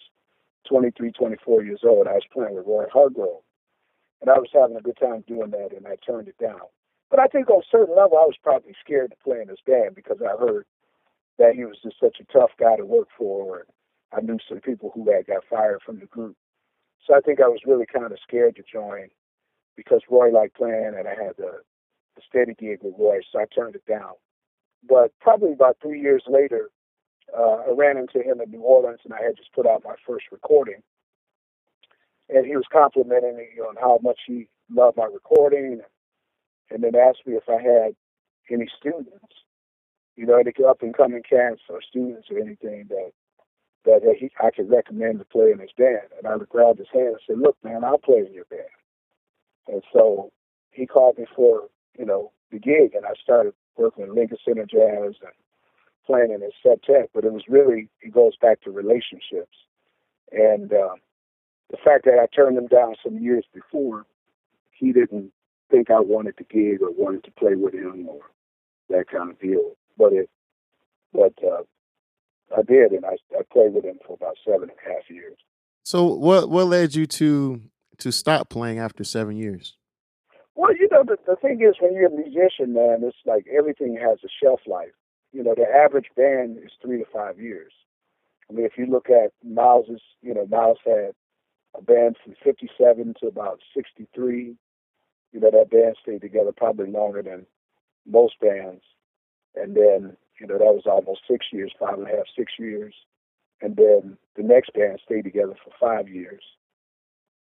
23, 0.67 1.11
24 1.11 1.63
years 1.63 1.81
old. 1.83 2.07
I 2.07 2.13
was 2.13 2.27
playing 2.31 2.55
with 2.55 2.65
Roy 2.65 2.85
Hargrove, 2.91 3.43
and 4.21 4.29
I 4.29 4.39
was 4.39 4.49
having 4.53 4.77
a 4.77 4.81
good 4.81 4.97
time 4.97 5.23
doing 5.27 5.51
that, 5.51 5.75
and 5.75 5.87
I 5.87 5.95
turned 6.05 6.27
it 6.27 6.37
down. 6.37 6.61
But 7.09 7.19
I 7.19 7.27
think 7.27 7.49
on 7.49 7.59
a 7.59 7.69
certain 7.69 7.95
level, 7.95 8.17
I 8.17 8.25
was 8.25 8.37
probably 8.41 8.73
scared 8.79 9.11
to 9.11 9.17
play 9.23 9.41
in 9.41 9.49
his 9.49 9.59
band 9.67 9.95
because 9.95 10.17
I 10.21 10.39
heard 10.39 10.65
that 11.37 11.55
he 11.55 11.65
was 11.65 11.77
just 11.83 11.99
such 11.99 12.17
a 12.21 12.31
tough 12.31 12.51
guy 12.57 12.77
to 12.77 12.85
work 12.85 13.09
for. 13.17 13.59
And 13.59 13.67
I 14.13 14.21
knew 14.21 14.39
some 14.47 14.61
people 14.61 14.91
who 14.93 15.11
had 15.11 15.27
got 15.27 15.43
fired 15.49 15.81
from 15.85 15.99
the 15.99 16.05
group. 16.05 16.37
So 17.05 17.13
I 17.13 17.19
think 17.19 17.41
I 17.41 17.49
was 17.49 17.59
really 17.65 17.85
kind 17.85 18.11
of 18.11 18.19
scared 18.25 18.55
to 18.55 18.63
join 18.71 19.09
because 19.75 20.01
Roy 20.09 20.29
liked 20.29 20.55
playing 20.55 20.93
and 20.97 21.07
I 21.07 21.15
had 21.15 21.35
the, 21.37 21.59
the 22.15 22.21
steady 22.29 22.53
gig 22.53 22.79
with 22.81 22.93
Roy, 22.97 23.19
so 23.31 23.39
I 23.39 23.45
turned 23.53 23.75
it 23.75 23.85
down. 23.85 24.13
But 24.87 25.11
probably 25.19 25.53
about 25.53 25.77
three 25.81 26.01
years 26.01 26.23
later, 26.27 26.69
uh, 27.37 27.63
I 27.67 27.71
ran 27.75 27.97
into 27.97 28.21
him 28.21 28.41
in 28.41 28.51
New 28.51 28.61
Orleans 28.61 28.99
and 29.03 29.13
I 29.13 29.21
had 29.21 29.37
just 29.37 29.53
put 29.53 29.67
out 29.67 29.83
my 29.85 29.95
first 30.05 30.25
recording. 30.31 30.81
And 32.29 32.45
he 32.45 32.55
was 32.55 32.65
complimenting 32.71 33.37
me 33.37 33.47
on 33.61 33.75
how 33.75 33.99
much 34.01 34.19
he 34.25 34.47
loved 34.69 34.97
my 34.97 35.05
recording 35.05 35.81
and 36.69 36.83
then 36.83 36.95
asked 36.95 37.25
me 37.25 37.33
if 37.35 37.49
I 37.49 37.61
had 37.61 37.95
any 38.49 38.67
students, 38.79 39.35
you 40.15 40.25
know, 40.25 40.37
any 40.37 40.51
up 40.67 40.81
and 40.81 40.95
coming 40.95 41.23
cats 41.23 41.61
or 41.69 41.81
students 41.81 42.27
or 42.31 42.39
anything 42.39 42.85
that 42.89 43.11
that 43.83 44.01
he, 44.19 44.29
I 44.39 44.51
could 44.51 44.69
recommend 44.69 45.17
to 45.19 45.25
play 45.25 45.51
in 45.51 45.59
his 45.59 45.71
band. 45.75 46.07
And 46.17 46.27
I 46.27 46.37
grabbed 46.45 46.77
his 46.77 46.87
hand 46.93 47.07
and 47.07 47.19
said, 47.25 47.39
"Look, 47.39 47.57
man, 47.63 47.83
I'll 47.83 47.97
play 47.97 48.19
in 48.19 48.33
your 48.33 48.45
band." 48.45 48.61
And 49.67 49.83
so 49.91 50.31
he 50.71 50.85
called 50.85 51.17
me 51.17 51.25
for 51.35 51.67
you 51.97 52.05
know 52.05 52.31
the 52.51 52.59
gig, 52.59 52.93
and 52.95 53.05
I 53.05 53.13
started 53.21 53.53
working 53.77 54.05
in 54.05 54.15
Lincoln 54.15 54.37
Center 54.45 54.65
Jazz 54.65 55.15
and 55.21 55.33
playing 56.05 56.31
in 56.31 56.41
his 56.41 56.53
septet. 56.65 57.07
But 57.13 57.25
it 57.25 57.33
was 57.33 57.43
really 57.47 57.89
it 58.01 58.13
goes 58.13 58.35
back 58.41 58.61
to 58.61 58.71
relationships, 58.71 59.57
and 60.31 60.71
uh, 60.71 60.95
the 61.69 61.77
fact 61.83 62.05
that 62.05 62.19
I 62.21 62.27
turned 62.33 62.57
him 62.57 62.67
down 62.67 62.95
some 63.03 63.17
years 63.17 63.45
before, 63.53 64.05
he 64.71 64.91
didn't 64.91 65.31
think 65.69 65.89
I 65.89 65.99
wanted 65.99 66.35
the 66.37 66.43
gig 66.43 66.81
or 66.81 66.91
wanted 66.91 67.23
to 67.23 67.31
play 67.31 67.55
with 67.55 67.73
him 67.73 68.07
or 68.09 68.21
that 68.89 69.09
kind 69.09 69.31
of 69.31 69.39
deal. 69.39 69.75
But 69.97 70.13
it, 70.13 70.29
but 71.13 71.33
uh, 71.43 71.63
I 72.57 72.61
did, 72.63 72.91
and 72.91 73.05
I, 73.05 73.17
I 73.37 73.41
played 73.51 73.73
with 73.73 73.85
him 73.85 73.99
for 74.05 74.13
about 74.13 74.35
seven 74.45 74.63
and 74.63 74.71
a 74.71 74.93
half 74.93 75.09
years. 75.09 75.37
So, 75.83 76.05
what 76.05 76.49
what 76.49 76.67
led 76.67 76.95
you 76.95 77.05
to 77.07 77.61
to 77.99 78.11
stop 78.11 78.49
playing 78.49 78.79
after 78.79 79.03
seven 79.03 79.37
years? 79.37 79.77
Well, 80.55 80.75
you 80.75 80.87
know, 80.91 81.03
the, 81.03 81.17
the 81.25 81.35
thing 81.35 81.61
is, 81.61 81.75
when 81.79 81.93
you're 81.93 82.07
a 82.07 82.09
musician, 82.09 82.73
man, 82.73 82.99
it's 83.03 83.17
like 83.25 83.45
everything 83.47 83.97
has 84.01 84.19
a 84.23 84.29
shelf 84.43 84.61
life. 84.67 84.91
You 85.31 85.43
know, 85.43 85.55
the 85.55 85.65
average 85.65 86.09
band 86.15 86.57
is 86.57 86.71
three 86.81 86.97
to 86.97 87.05
five 87.11 87.39
years. 87.39 87.71
I 88.49 88.53
mean, 88.53 88.65
if 88.65 88.73
you 88.77 88.85
look 88.85 89.09
at 89.09 89.31
Miles's, 89.43 90.01
you 90.21 90.33
know, 90.33 90.45
Miles 90.45 90.79
had 90.85 91.13
a 91.73 91.81
band 91.81 92.17
from 92.23 92.35
57 92.43 93.15
to 93.21 93.27
about 93.27 93.61
63 93.73 94.55
you 95.31 95.39
know, 95.39 95.49
that 95.51 95.69
band 95.69 95.95
stayed 96.01 96.21
together 96.21 96.51
probably 96.55 96.89
longer 96.89 97.21
than 97.21 97.45
most 98.05 98.39
bands. 98.39 98.83
And 99.55 99.75
then, 99.75 100.17
you 100.39 100.47
know, 100.47 100.57
that 100.57 100.73
was 100.75 100.83
almost 100.85 101.21
six 101.29 101.47
years, 101.51 101.71
five 101.79 101.97
and 101.97 102.07
a 102.07 102.11
half, 102.11 102.25
six 102.37 102.53
years. 102.59 102.93
And 103.61 103.75
then 103.75 104.17
the 104.35 104.43
next 104.43 104.73
band 104.73 104.99
stayed 105.03 105.23
together 105.23 105.55
for 105.63 105.71
five 105.79 106.09
years. 106.09 106.41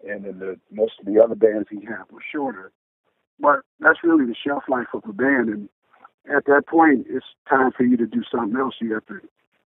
And 0.07 0.25
then 0.25 0.39
the 0.39 0.59
most 0.71 0.93
of 0.99 1.05
the 1.05 1.21
other 1.21 1.35
bands 1.35 1.67
he 1.69 1.83
had 1.85 2.03
were 2.11 2.23
shorter. 2.31 2.71
But 3.39 3.61
that's 3.79 4.03
really 4.03 4.25
the 4.25 4.35
shelf 4.35 4.63
life 4.69 4.87
of 4.93 5.03
a 5.07 5.13
band. 5.13 5.49
And 5.49 5.69
at 6.33 6.45
that 6.45 6.67
point, 6.67 7.07
it's 7.09 7.25
time 7.49 7.71
for 7.75 7.83
you 7.83 7.97
to 7.97 8.05
do 8.05 8.23
something 8.31 8.57
else. 8.59 8.75
You 8.79 8.93
have 8.93 9.05
to 9.07 9.19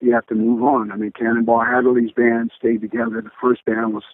you 0.00 0.12
have 0.12 0.26
to 0.26 0.34
move 0.34 0.62
on. 0.62 0.92
I 0.92 0.96
mean, 0.96 1.12
Cannonball 1.12 1.62
Adderley's 1.62 2.12
band 2.12 2.50
stayed 2.58 2.82
together. 2.82 3.22
The 3.22 3.30
first 3.40 3.64
band 3.64 3.94
was 3.94 4.04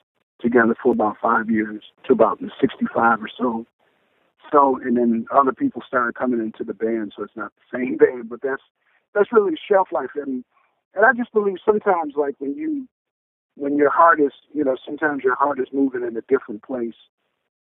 together 0.41 0.77
for 0.81 0.93
about 0.93 1.17
five 1.21 1.51
years 1.51 1.83
to 2.07 2.13
about 2.13 2.41
65 2.61 3.23
or 3.23 3.29
so 3.37 3.67
so 4.51 4.79
and 4.83 4.97
then 4.97 5.27
other 5.31 5.53
people 5.53 5.83
started 5.87 6.15
coming 6.15 6.41
into 6.41 6.65
the 6.65 6.75
band, 6.75 7.13
so 7.17 7.25
it's 7.25 7.37
not 7.37 7.53
the 7.57 7.79
same 7.79 7.97
band, 7.97 8.29
but 8.29 8.41
that's 8.43 8.63
that's 9.15 9.33
really 9.33 9.53
the 9.53 9.59
shelf 9.69 9.89
life 9.93 10.11
and 10.15 10.45
and 10.95 11.05
I 11.05 11.13
just 11.17 11.33
believe 11.33 11.59
sometimes 11.65 12.15
like 12.17 12.35
when 12.39 12.55
you 12.55 12.89
when 13.57 13.77
your 13.77 13.91
heart 13.91 14.21
is 14.21 14.33
you 14.53 14.65
know, 14.65 14.77
sometimes 14.85 15.23
your 15.23 15.37
heart 15.37 15.61
is 15.61 15.69
moving 15.73 16.03
in 16.03 16.17
a 16.17 16.23
different 16.23 16.63
place. 16.63 16.95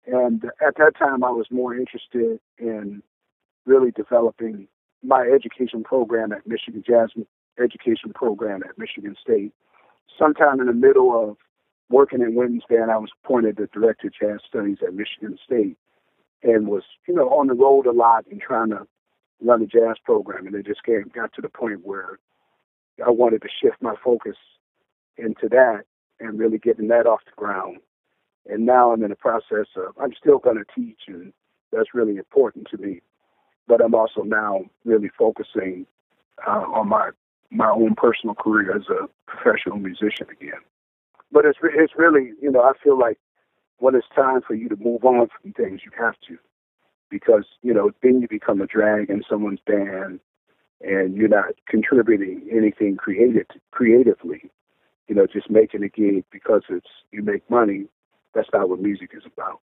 And 0.06 0.44
at 0.66 0.76
that 0.78 0.92
time 0.98 1.22
I 1.22 1.30
was 1.30 1.46
more 1.50 1.74
interested 1.74 2.40
in 2.58 3.02
really 3.66 3.90
developing 3.90 4.68
my 5.02 5.22
education 5.22 5.84
program 5.84 6.32
at 6.32 6.46
Michigan 6.46 6.82
Jazz 6.86 7.10
Education 7.62 8.12
Program 8.14 8.62
at 8.62 8.78
Michigan 8.78 9.16
State. 9.20 9.52
Sometime 10.18 10.60
in 10.60 10.66
the 10.66 10.72
middle 10.72 11.12
of 11.12 11.36
working 11.90 12.20
in 12.20 12.34
Wynton's 12.34 12.64
band, 12.68 12.90
I 12.90 12.98
was 12.98 13.10
appointed 13.24 13.56
the 13.56 13.68
director 13.72 14.08
of 14.08 14.14
jazz 14.14 14.40
studies 14.46 14.78
at 14.86 14.94
Michigan 14.94 15.38
State 15.44 15.76
and 16.42 16.68
was, 16.68 16.84
you 17.06 17.14
know, 17.14 17.28
on 17.30 17.48
the 17.48 17.54
road 17.54 17.86
a 17.86 17.92
lot 17.92 18.26
and 18.30 18.40
trying 18.40 18.70
to 18.70 18.86
run 19.42 19.62
a 19.62 19.66
jazz 19.66 19.96
program. 20.04 20.46
And 20.46 20.54
it 20.54 20.66
just 20.66 20.84
came, 20.84 21.10
got 21.14 21.32
to 21.34 21.42
the 21.42 21.48
point 21.48 21.84
where 21.84 22.18
I 23.04 23.10
wanted 23.10 23.42
to 23.42 23.48
shift 23.62 23.80
my 23.80 23.94
focus 24.02 24.36
into 25.16 25.48
that 25.50 25.82
and 26.20 26.38
really 26.38 26.58
getting 26.58 26.88
that 26.88 27.06
off 27.06 27.20
the 27.24 27.32
ground. 27.36 27.78
And 28.48 28.64
now 28.64 28.92
I'm 28.92 29.02
in 29.02 29.10
the 29.10 29.16
process 29.16 29.66
of, 29.76 29.94
I'm 30.00 30.14
still 30.18 30.38
going 30.38 30.56
to 30.56 30.64
teach, 30.74 31.00
and 31.06 31.32
that's 31.72 31.94
really 31.94 32.16
important 32.16 32.68
to 32.70 32.78
me. 32.78 33.00
But 33.66 33.82
I'm 33.84 33.94
also 33.94 34.22
now 34.22 34.62
really 34.84 35.10
focusing 35.16 35.86
uh, 36.46 36.64
on 36.74 36.88
my 36.88 37.10
my 37.50 37.70
own 37.70 37.94
personal 37.94 38.34
career 38.34 38.76
as 38.76 38.88
a 38.88 39.08
professional 39.26 39.78
musician 39.78 40.26
again. 40.30 40.60
But 41.30 41.44
it's 41.44 41.58
it's 41.62 41.92
really, 41.96 42.32
you 42.40 42.50
know, 42.50 42.62
I 42.62 42.72
feel 42.82 42.98
like 42.98 43.18
when 43.78 43.94
it's 43.94 44.06
time 44.14 44.40
for 44.46 44.54
you 44.54 44.68
to 44.68 44.76
move 44.76 45.04
on 45.04 45.28
from 45.28 45.52
things, 45.52 45.80
you 45.84 45.90
have 45.98 46.14
to. 46.28 46.38
Because, 47.10 47.44
you 47.62 47.72
know, 47.72 47.90
then 48.02 48.20
you 48.20 48.28
become 48.28 48.60
a 48.60 48.66
drag 48.66 49.08
in 49.08 49.22
someone's 49.28 49.60
band 49.66 50.20
and 50.80 51.16
you're 51.16 51.28
not 51.28 51.54
contributing 51.66 52.46
anything 52.52 52.96
creative 52.96 53.46
creatively. 53.70 54.50
You 55.06 55.14
know, 55.14 55.26
just 55.26 55.50
making 55.50 55.82
a 55.82 55.88
gig 55.88 56.24
because 56.30 56.62
it's 56.68 56.90
you 57.12 57.22
make 57.22 57.48
money. 57.50 57.86
That's 58.34 58.48
not 58.52 58.68
what 58.68 58.80
music 58.80 59.10
is 59.14 59.22
about. 59.26 59.60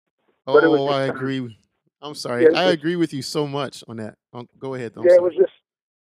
Oh, 0.47 0.89
I 0.89 1.07
agree. 1.07 1.59
I'm 2.01 2.15
sorry. 2.15 2.45
Yeah, 2.45 2.59
I 2.59 2.65
agree 2.71 2.97
with 2.97 3.13
you 3.13 3.23
so 3.23 3.47
much 3.47 3.83
on 3.89 3.97
that. 3.97 4.17
Um, 4.33 4.49
go 4.59 4.75
ahead. 4.75 4.93
I'm 4.97 5.05
yeah, 5.05 5.15
it 5.15 5.23
was 5.23 5.35
just 5.37 5.53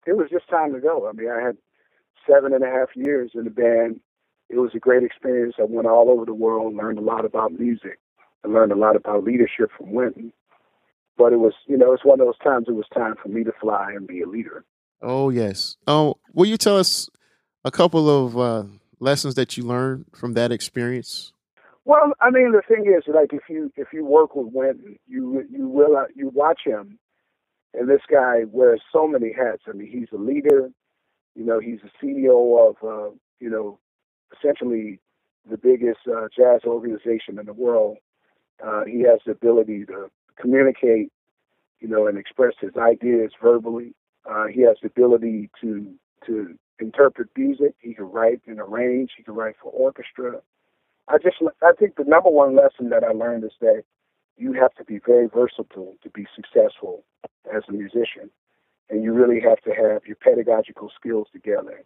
it 0.07 0.17
was 0.17 0.29
just 0.31 0.49
time 0.49 0.73
to 0.73 0.81
go. 0.81 1.09
I 1.09 1.12
mean, 1.12 1.31
I 1.31 1.40
had 1.40 1.57
seven 2.29 2.53
and 2.53 2.64
a 2.64 2.67
half 2.67 2.88
years 2.95 3.33
in 3.35 3.45
the 3.45 3.51
band 3.51 4.01
it 4.51 4.59
was 4.59 4.71
a 4.75 4.79
great 4.79 5.03
experience. 5.03 5.55
I 5.59 5.64
went 5.64 5.88
all 5.88 6.11
over 6.11 6.25
the 6.25 6.35
world, 6.35 6.75
learned 6.75 6.99
a 6.99 7.03
lot 7.03 7.25
about 7.25 7.53
music. 7.53 7.99
I 8.45 8.49
learned 8.49 8.73
a 8.73 8.77
lot 8.77 8.97
about 8.97 9.25
leadership 9.25 9.71
from 9.77 9.93
Wynton. 9.93 10.33
But 11.17 11.33
it 11.33 11.38
was, 11.38 11.55
you 11.67 11.77
know, 11.77 11.93
it's 11.93 12.05
one 12.05 12.21
of 12.21 12.27
those 12.27 12.38
times 12.38 12.67
it 12.69 12.75
was 12.75 12.87
time 12.93 13.14
for 13.23 13.29
me 13.29 13.45
to 13.45 13.53
fly 13.61 13.93
and 13.95 14.07
be 14.07 14.21
a 14.23 14.29
leader. 14.29 14.64
Oh, 15.01 15.31
yes. 15.31 15.77
Oh, 15.87 16.17
will 16.33 16.47
you 16.47 16.57
tell 16.57 16.77
us 16.77 17.09
a 17.64 17.71
couple 17.71 18.09
of 18.09 18.38
uh, 18.38 18.64
lessons 19.01 19.35
that 19.37 19.57
you 19.57 19.64
learned 19.64 20.07
from 20.14 20.35
that 20.35 20.51
experience? 20.53 21.33
Well, 21.85 22.12
I 22.20 22.31
mean, 22.31 22.53
the 22.53 22.62
thing 22.66 22.87
is, 22.87 23.05
like, 23.12 23.33
if 23.33 23.42
you 23.49 23.73
if 23.77 23.88
you 23.92 24.05
work 24.05 24.37
with 24.37 24.49
Wynton, 24.53 24.99
you 25.07 25.44
you 25.51 25.68
will 25.68 26.07
you 26.14 26.31
watch 26.35 26.61
him, 26.64 26.99
and 27.75 27.88
this 27.88 28.03
guy 28.11 28.44
wears 28.51 28.83
so 28.92 29.09
many 29.09 29.33
hats. 29.33 29.62
I 29.68 29.73
mean, 29.73 29.90
he's 29.90 30.09
a 30.12 30.23
leader. 30.23 30.70
You 31.35 31.44
know, 31.44 31.61
he's 31.61 31.81
a 31.85 32.05
CEO 32.05 32.70
of 32.70 32.77
uh, 32.83 33.11
you 33.40 33.51
know 33.51 33.79
essentially 34.38 35.01
the 35.51 35.59
biggest 35.59 36.01
uh, 36.09 36.29
jazz 36.37 36.62
organization 36.66 37.38
in 37.38 37.47
the 37.47 37.55
world. 37.55 37.99
Uh, 38.64 38.85
he 38.85 39.03
has 39.03 39.20
the 39.27 39.33
ability 39.33 39.85
to 39.87 40.11
communicate, 40.40 41.11
you 41.81 41.88
know, 41.88 42.07
and 42.09 42.18
express 42.18 42.55
his 42.61 42.73
ideas 42.79 43.33
verbally. 43.42 43.94
Uh, 44.31 44.47
he 44.47 44.62
has 44.62 44.77
the 44.83 44.88
ability 44.88 45.51
to 45.61 45.92
to 46.27 46.57
interpret 46.81 47.29
music. 47.37 47.75
He 47.81 47.94
can 47.94 48.07
write 48.07 48.42
and 48.47 48.61
arrange. 48.61 49.12
He 49.16 49.23
can 49.25 49.35
write 49.35 49.57
for 49.62 49.70
orchestra. 49.73 50.40
I 51.09 51.19
just 51.19 51.37
I 51.62 51.73
think 51.79 51.97
the 51.97 52.05
number 52.05 52.31
one 52.31 52.57
lesson 52.57 52.90
that 52.90 53.05
I 53.05 53.12
learned 53.12 53.45
is 53.45 53.53
that 53.61 53.85
you 54.37 54.53
have 54.55 54.75
to 54.75 54.85
be 54.85 54.99
very 55.05 55.29
versatile 55.29 55.95
to 56.03 56.11
be 56.11 56.27
successful 56.35 57.05
as 57.55 57.62
a 57.69 57.73
musician, 57.73 58.31
and 58.90 59.03
you 59.05 59.12
really 59.12 59.40
have 59.40 59.61
to 59.62 59.71
have 59.71 60.07
your 60.07 60.17
pedagogical 60.17 60.90
skills 60.99 61.29
together. 61.33 61.85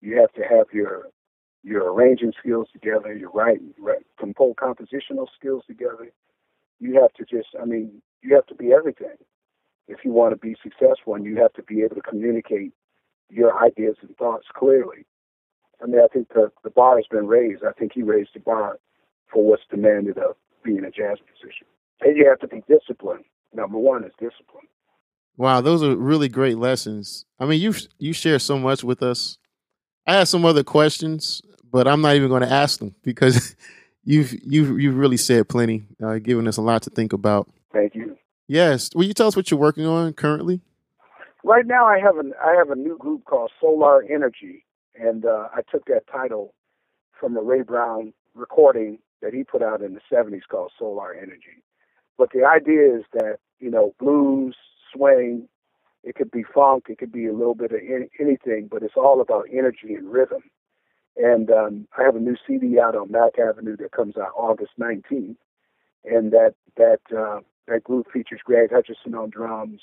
You 0.00 0.18
have 0.20 0.32
to 0.34 0.42
have 0.42 0.66
your 0.72 1.08
your 1.64 1.92
arranging 1.92 2.32
skills 2.38 2.68
together, 2.72 3.14
your 3.14 3.30
writing, 3.30 3.74
right, 3.78 4.04
compose 4.18 4.54
compositional 4.56 5.26
skills 5.38 5.64
together. 5.66 6.10
You 6.80 7.00
have 7.00 7.12
to 7.14 7.24
just, 7.24 7.48
I 7.60 7.64
mean, 7.66 8.02
you 8.22 8.34
have 8.34 8.46
to 8.48 8.54
be 8.54 8.72
everything. 8.72 9.16
if 9.88 9.98
you 10.04 10.12
want 10.12 10.32
to 10.32 10.36
be 10.38 10.56
successful 10.62 11.14
and 11.14 11.24
you 11.24 11.36
have 11.36 11.52
to 11.54 11.62
be 11.62 11.82
able 11.82 11.96
to 11.96 12.02
communicate 12.02 12.72
your 13.30 13.62
ideas 13.62 13.96
and 14.02 14.16
thoughts 14.16 14.46
clearly. 14.54 15.06
I 15.82 15.86
mean, 15.86 16.00
I 16.00 16.08
think 16.12 16.28
the, 16.28 16.50
the 16.62 16.70
bar 16.70 16.96
has 16.96 17.06
been 17.10 17.26
raised. 17.26 17.62
I 17.64 17.72
think 17.72 17.92
he 17.94 18.02
raised 18.02 18.30
the 18.34 18.40
bar 18.40 18.78
for 19.32 19.44
what's 19.44 19.62
demanded 19.70 20.18
of 20.18 20.36
being 20.64 20.84
a 20.84 20.90
jazz 20.90 21.18
musician. 21.26 21.66
And 22.00 22.16
you 22.16 22.28
have 22.28 22.40
to 22.40 22.48
be 22.48 22.62
disciplined. 22.68 23.24
Number 23.52 23.78
one 23.78 24.04
is 24.04 24.12
discipline. 24.18 24.66
Wow, 25.36 25.60
those 25.60 25.82
are 25.82 25.96
really 25.96 26.28
great 26.28 26.58
lessons. 26.58 27.24
I 27.40 27.46
mean, 27.46 27.60
you 27.60 27.74
you 27.98 28.12
share 28.12 28.38
so 28.38 28.58
much 28.58 28.84
with 28.84 29.02
us. 29.02 29.38
I 30.06 30.14
have 30.14 30.28
some 30.28 30.44
other 30.44 30.62
questions, 30.62 31.42
but 31.72 31.88
I'm 31.88 32.00
not 32.00 32.14
even 32.14 32.28
going 32.28 32.42
to 32.42 32.52
ask 32.52 32.78
them 32.78 32.94
because 33.02 33.56
you've 34.04 34.32
you've 34.44 34.80
you've 34.80 34.96
really 34.96 35.16
said 35.16 35.48
plenty, 35.48 35.84
uh, 36.02 36.18
giving 36.18 36.46
us 36.46 36.56
a 36.56 36.62
lot 36.62 36.82
to 36.82 36.90
think 36.90 37.12
about. 37.12 37.50
Thank 37.72 37.94
you. 37.94 38.16
Yes. 38.46 38.90
Will 38.94 39.04
you 39.04 39.14
tell 39.14 39.26
us 39.26 39.36
what 39.36 39.50
you're 39.50 39.58
working 39.58 39.86
on 39.86 40.12
currently? 40.12 40.60
Right 41.42 41.66
now, 41.66 41.86
I 41.86 41.98
have 41.98 42.16
an 42.18 42.32
I 42.42 42.54
have 42.56 42.70
a 42.70 42.76
new 42.76 42.96
group 42.96 43.24
called 43.24 43.50
Solar 43.60 44.02
Energy, 44.02 44.64
and 44.96 45.24
uh, 45.24 45.48
I 45.54 45.62
took 45.70 45.86
that 45.86 46.06
title 46.10 46.54
from 47.18 47.36
a 47.36 47.42
Ray 47.42 47.62
Brown 47.62 48.12
recording 48.34 48.98
that 49.22 49.34
he 49.34 49.44
put 49.44 49.62
out 49.62 49.82
in 49.82 49.94
the 49.94 50.00
'70s 50.12 50.42
called 50.48 50.72
Solar 50.78 51.14
Energy. 51.14 51.62
But 52.18 52.30
the 52.32 52.44
idea 52.44 52.96
is 52.96 53.04
that 53.12 53.38
you 53.60 53.70
know 53.70 53.94
blues, 53.98 54.56
swing. 54.92 55.48
It 56.02 56.16
could 56.16 56.30
be 56.30 56.44
funk. 56.44 56.84
It 56.88 56.98
could 56.98 57.12
be 57.12 57.26
a 57.26 57.32
little 57.32 57.54
bit 57.54 57.72
of 57.72 57.80
any, 57.80 58.10
anything, 58.20 58.68
but 58.70 58.82
it's 58.82 58.96
all 58.96 59.22
about 59.22 59.46
energy 59.50 59.94
and 59.94 60.12
rhythm. 60.12 60.42
And 61.16 61.50
um, 61.50 61.88
I 61.96 62.02
have 62.02 62.14
a 62.16 62.20
new 62.20 62.36
CD 62.46 62.78
out 62.78 62.94
on 62.94 63.10
Mack 63.10 63.38
Avenue 63.38 63.76
that 63.78 63.92
comes 63.92 64.16
out 64.18 64.32
August 64.36 64.72
19th, 64.78 65.36
and 66.04 66.32
that 66.32 66.54
that 66.76 67.00
uh, 67.16 67.40
that 67.68 67.84
group 67.84 68.10
features 68.12 68.40
Greg 68.44 68.70
Hutchinson 68.70 69.14
on 69.14 69.30
drums, 69.30 69.80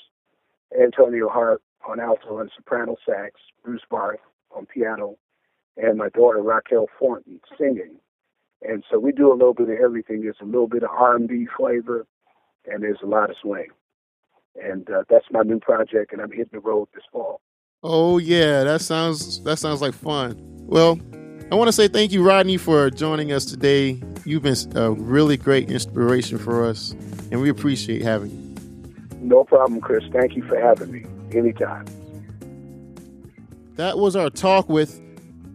Antonio 0.80 1.28
Hart 1.28 1.60
on 1.88 1.98
alto 1.98 2.38
and 2.38 2.50
soprano 2.54 2.96
sax, 3.04 3.40
Bruce 3.64 3.82
Barth 3.90 4.20
on 4.56 4.66
piano, 4.66 5.16
and 5.76 5.98
my 5.98 6.08
daughter 6.10 6.42
Raquel 6.42 6.86
Thornton 6.98 7.40
singing. 7.58 7.96
And 8.62 8.84
so 8.90 8.98
we 8.98 9.12
do 9.12 9.32
a 9.32 9.34
little 9.34 9.54
bit 9.54 9.68
of 9.68 9.78
everything. 9.82 10.22
There's 10.22 10.36
a 10.40 10.44
little 10.44 10.68
bit 10.68 10.84
of 10.84 10.90
R&B 10.90 11.48
flavor, 11.56 12.06
and 12.66 12.82
there's 12.82 13.00
a 13.02 13.06
lot 13.06 13.30
of 13.30 13.36
swing 13.42 13.68
and 14.60 14.88
uh, 14.90 15.04
that's 15.08 15.26
my 15.30 15.42
new 15.42 15.58
project, 15.58 16.12
and 16.12 16.20
I'm 16.20 16.30
hitting 16.30 16.50
the 16.52 16.60
road 16.60 16.88
this 16.94 17.04
fall. 17.12 17.40
Oh 17.82 18.18
yeah, 18.18 18.64
that 18.64 18.80
sounds 18.80 19.42
that 19.44 19.58
sounds 19.58 19.80
like 19.80 19.94
fun. 19.94 20.36
Well, 20.66 20.98
I 21.50 21.54
want 21.54 21.68
to 21.68 21.72
say 21.72 21.88
thank 21.88 22.12
you, 22.12 22.22
Rodney, 22.22 22.56
for 22.56 22.90
joining 22.90 23.32
us 23.32 23.44
today. 23.44 24.00
You've 24.24 24.42
been 24.42 24.56
a 24.76 24.92
really 24.92 25.36
great 25.36 25.70
inspiration 25.70 26.38
for 26.38 26.64
us, 26.64 26.92
and 27.30 27.40
we 27.40 27.48
appreciate 27.48 28.02
having 28.02 28.30
you. 28.30 29.18
No 29.20 29.44
problem, 29.44 29.80
Chris. 29.80 30.04
Thank 30.12 30.36
you 30.36 30.42
for 30.44 30.58
having 30.58 30.92
me. 30.92 31.04
Anytime. 31.32 31.86
That 33.76 33.98
was 33.98 34.16
our 34.16 34.28
talk 34.30 34.68
with 34.68 35.00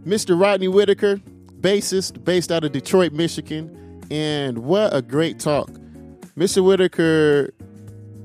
Mr. 0.06 0.40
Rodney 0.40 0.68
Whitaker, 0.68 1.18
bassist 1.62 2.24
based 2.24 2.52
out 2.52 2.64
of 2.64 2.72
Detroit, 2.72 3.12
Michigan. 3.14 4.02
And 4.10 4.60
what 4.60 4.96
a 4.96 5.02
great 5.02 5.40
talk. 5.40 5.70
Mr. 6.38 6.64
Whitaker 6.64 7.54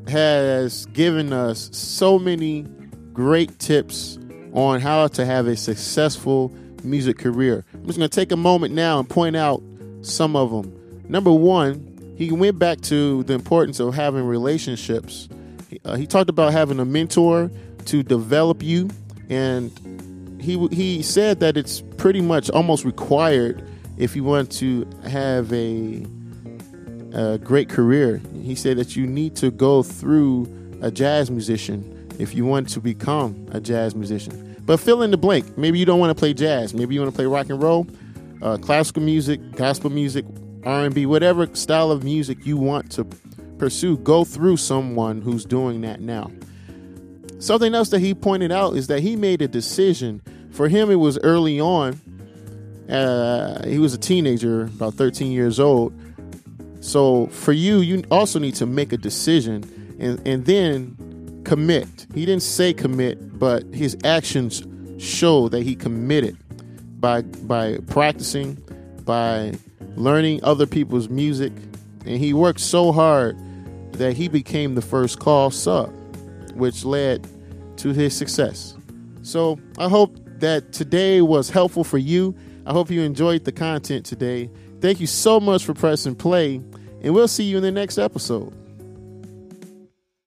has 0.08 0.86
given 0.86 1.32
us 1.32 1.70
so 1.72 2.18
many 2.18 2.66
great 3.12 3.58
tips 3.58 4.18
on 4.52 4.80
how 4.80 5.08
to 5.08 5.24
have 5.24 5.46
a 5.46 5.56
successful 5.56 6.52
music 6.84 7.18
career. 7.18 7.64
I'm 7.74 7.86
just 7.86 7.98
going 7.98 8.08
to 8.08 8.14
take 8.14 8.32
a 8.32 8.36
moment 8.36 8.74
now 8.74 8.98
and 8.98 9.08
point 9.08 9.36
out 9.36 9.62
some 10.02 10.36
of 10.36 10.50
them. 10.50 11.04
Number 11.08 11.32
one, 11.32 12.14
he 12.16 12.32
went 12.32 12.58
back 12.58 12.80
to 12.82 13.22
the 13.24 13.34
importance 13.34 13.80
of 13.80 13.94
having 13.94 14.24
relationships. 14.24 15.28
Uh, 15.84 15.96
he 15.96 16.06
talked 16.06 16.30
about 16.30 16.52
having 16.52 16.80
a 16.80 16.84
mentor 16.84 17.50
to 17.86 18.02
develop 18.02 18.62
you, 18.62 18.88
and 19.32 20.40
he 20.40 20.66
he 20.68 21.02
said 21.02 21.40
that 21.40 21.56
it's 21.56 21.80
pretty 21.96 22.20
much 22.20 22.50
almost 22.50 22.84
required 22.84 23.66
if 23.96 24.14
you 24.14 24.24
want 24.24 24.52
to 24.52 24.86
have 25.04 25.52
a 25.52 26.04
a 27.14 27.38
great 27.38 27.68
career. 27.68 28.20
He 28.42 28.54
said 28.54 28.76
that 28.76 28.96
you 28.96 29.06
need 29.06 29.36
to 29.36 29.50
go 29.50 29.82
through 29.82 30.48
a 30.82 30.90
jazz 30.90 31.30
musician 31.30 31.88
if 32.18 32.34
you 32.34 32.44
want 32.44 32.68
to 32.70 32.80
become 32.80 33.46
a 33.52 33.60
jazz 33.60 33.94
musician. 33.94 34.56
But 34.64 34.78
fill 34.78 35.02
in 35.02 35.10
the 35.10 35.16
blank. 35.16 35.56
Maybe 35.56 35.78
you 35.78 35.84
don't 35.84 35.98
want 35.98 36.10
to 36.10 36.18
play 36.18 36.34
jazz. 36.34 36.74
Maybe 36.74 36.94
you 36.94 37.00
want 37.00 37.12
to 37.12 37.16
play 37.16 37.26
rock 37.26 37.48
and 37.50 37.60
roll, 37.60 37.86
uh, 38.42 38.58
classical 38.58 39.02
music, 39.02 39.40
gospel 39.52 39.90
music, 39.90 40.24
R&B, 40.64 41.06
whatever 41.06 41.52
style 41.54 41.90
of 41.90 42.04
music 42.04 42.46
you 42.46 42.56
want 42.56 42.90
to 42.92 43.04
pursue. 43.58 43.96
Go 43.98 44.24
through 44.24 44.58
someone 44.58 45.20
who's 45.20 45.44
doing 45.44 45.80
that 45.80 46.00
now. 46.00 46.30
Something 47.42 47.74
else 47.74 47.88
that 47.88 47.98
he 47.98 48.14
pointed 48.14 48.52
out 48.52 48.76
is 48.76 48.86
that 48.86 49.00
he 49.00 49.16
made 49.16 49.42
a 49.42 49.48
decision. 49.48 50.22
For 50.52 50.68
him, 50.68 50.92
it 50.92 50.94
was 50.94 51.18
early 51.18 51.58
on. 51.58 52.00
Uh, 52.88 53.66
he 53.66 53.80
was 53.80 53.94
a 53.94 53.98
teenager, 53.98 54.62
about 54.62 54.94
13 54.94 55.32
years 55.32 55.58
old, 55.58 55.92
so 56.80 57.26
for 57.28 57.52
you, 57.52 57.78
you 57.78 58.04
also 58.12 58.38
need 58.38 58.54
to 58.56 58.66
make 58.66 58.92
a 58.92 58.96
decision 58.96 59.64
and, 59.98 60.24
and 60.26 60.44
then 60.46 61.42
commit. 61.44 62.06
He 62.14 62.26
didn't 62.26 62.42
say 62.42 62.72
commit, 62.72 63.38
but 63.38 63.64
his 63.72 63.96
actions 64.04 64.62
show 64.98 65.48
that 65.48 65.62
he 65.62 65.74
committed 65.74 66.36
by 67.00 67.22
by 67.22 67.78
practicing, 67.88 68.54
by 69.04 69.54
learning 69.96 70.44
other 70.44 70.66
people's 70.66 71.08
music, 71.08 71.52
and 72.06 72.18
he 72.18 72.32
worked 72.32 72.60
so 72.60 72.92
hard 72.92 73.36
that 73.94 74.14
he 74.16 74.28
became 74.28 74.76
the 74.76 74.82
first 74.82 75.18
call 75.18 75.50
sub, 75.50 75.90
which 76.54 76.84
led 76.84 77.26
to 77.82 77.92
his 77.92 78.16
success. 78.16 78.76
So 79.22 79.58
I 79.78 79.88
hope 79.88 80.16
that 80.38 80.72
today 80.72 81.20
was 81.20 81.50
helpful 81.50 81.84
for 81.84 81.98
you. 81.98 82.34
I 82.66 82.72
hope 82.72 82.90
you 82.90 83.02
enjoyed 83.02 83.44
the 83.44 83.52
content 83.52 84.06
today. 84.06 84.50
Thank 84.80 85.00
you 85.00 85.06
so 85.06 85.38
much 85.38 85.64
for 85.64 85.74
pressing 85.74 86.14
play, 86.14 86.56
and 87.02 87.14
we'll 87.14 87.28
see 87.28 87.44
you 87.44 87.58
in 87.58 87.62
the 87.62 87.72
next 87.72 87.98
episode. 87.98 88.52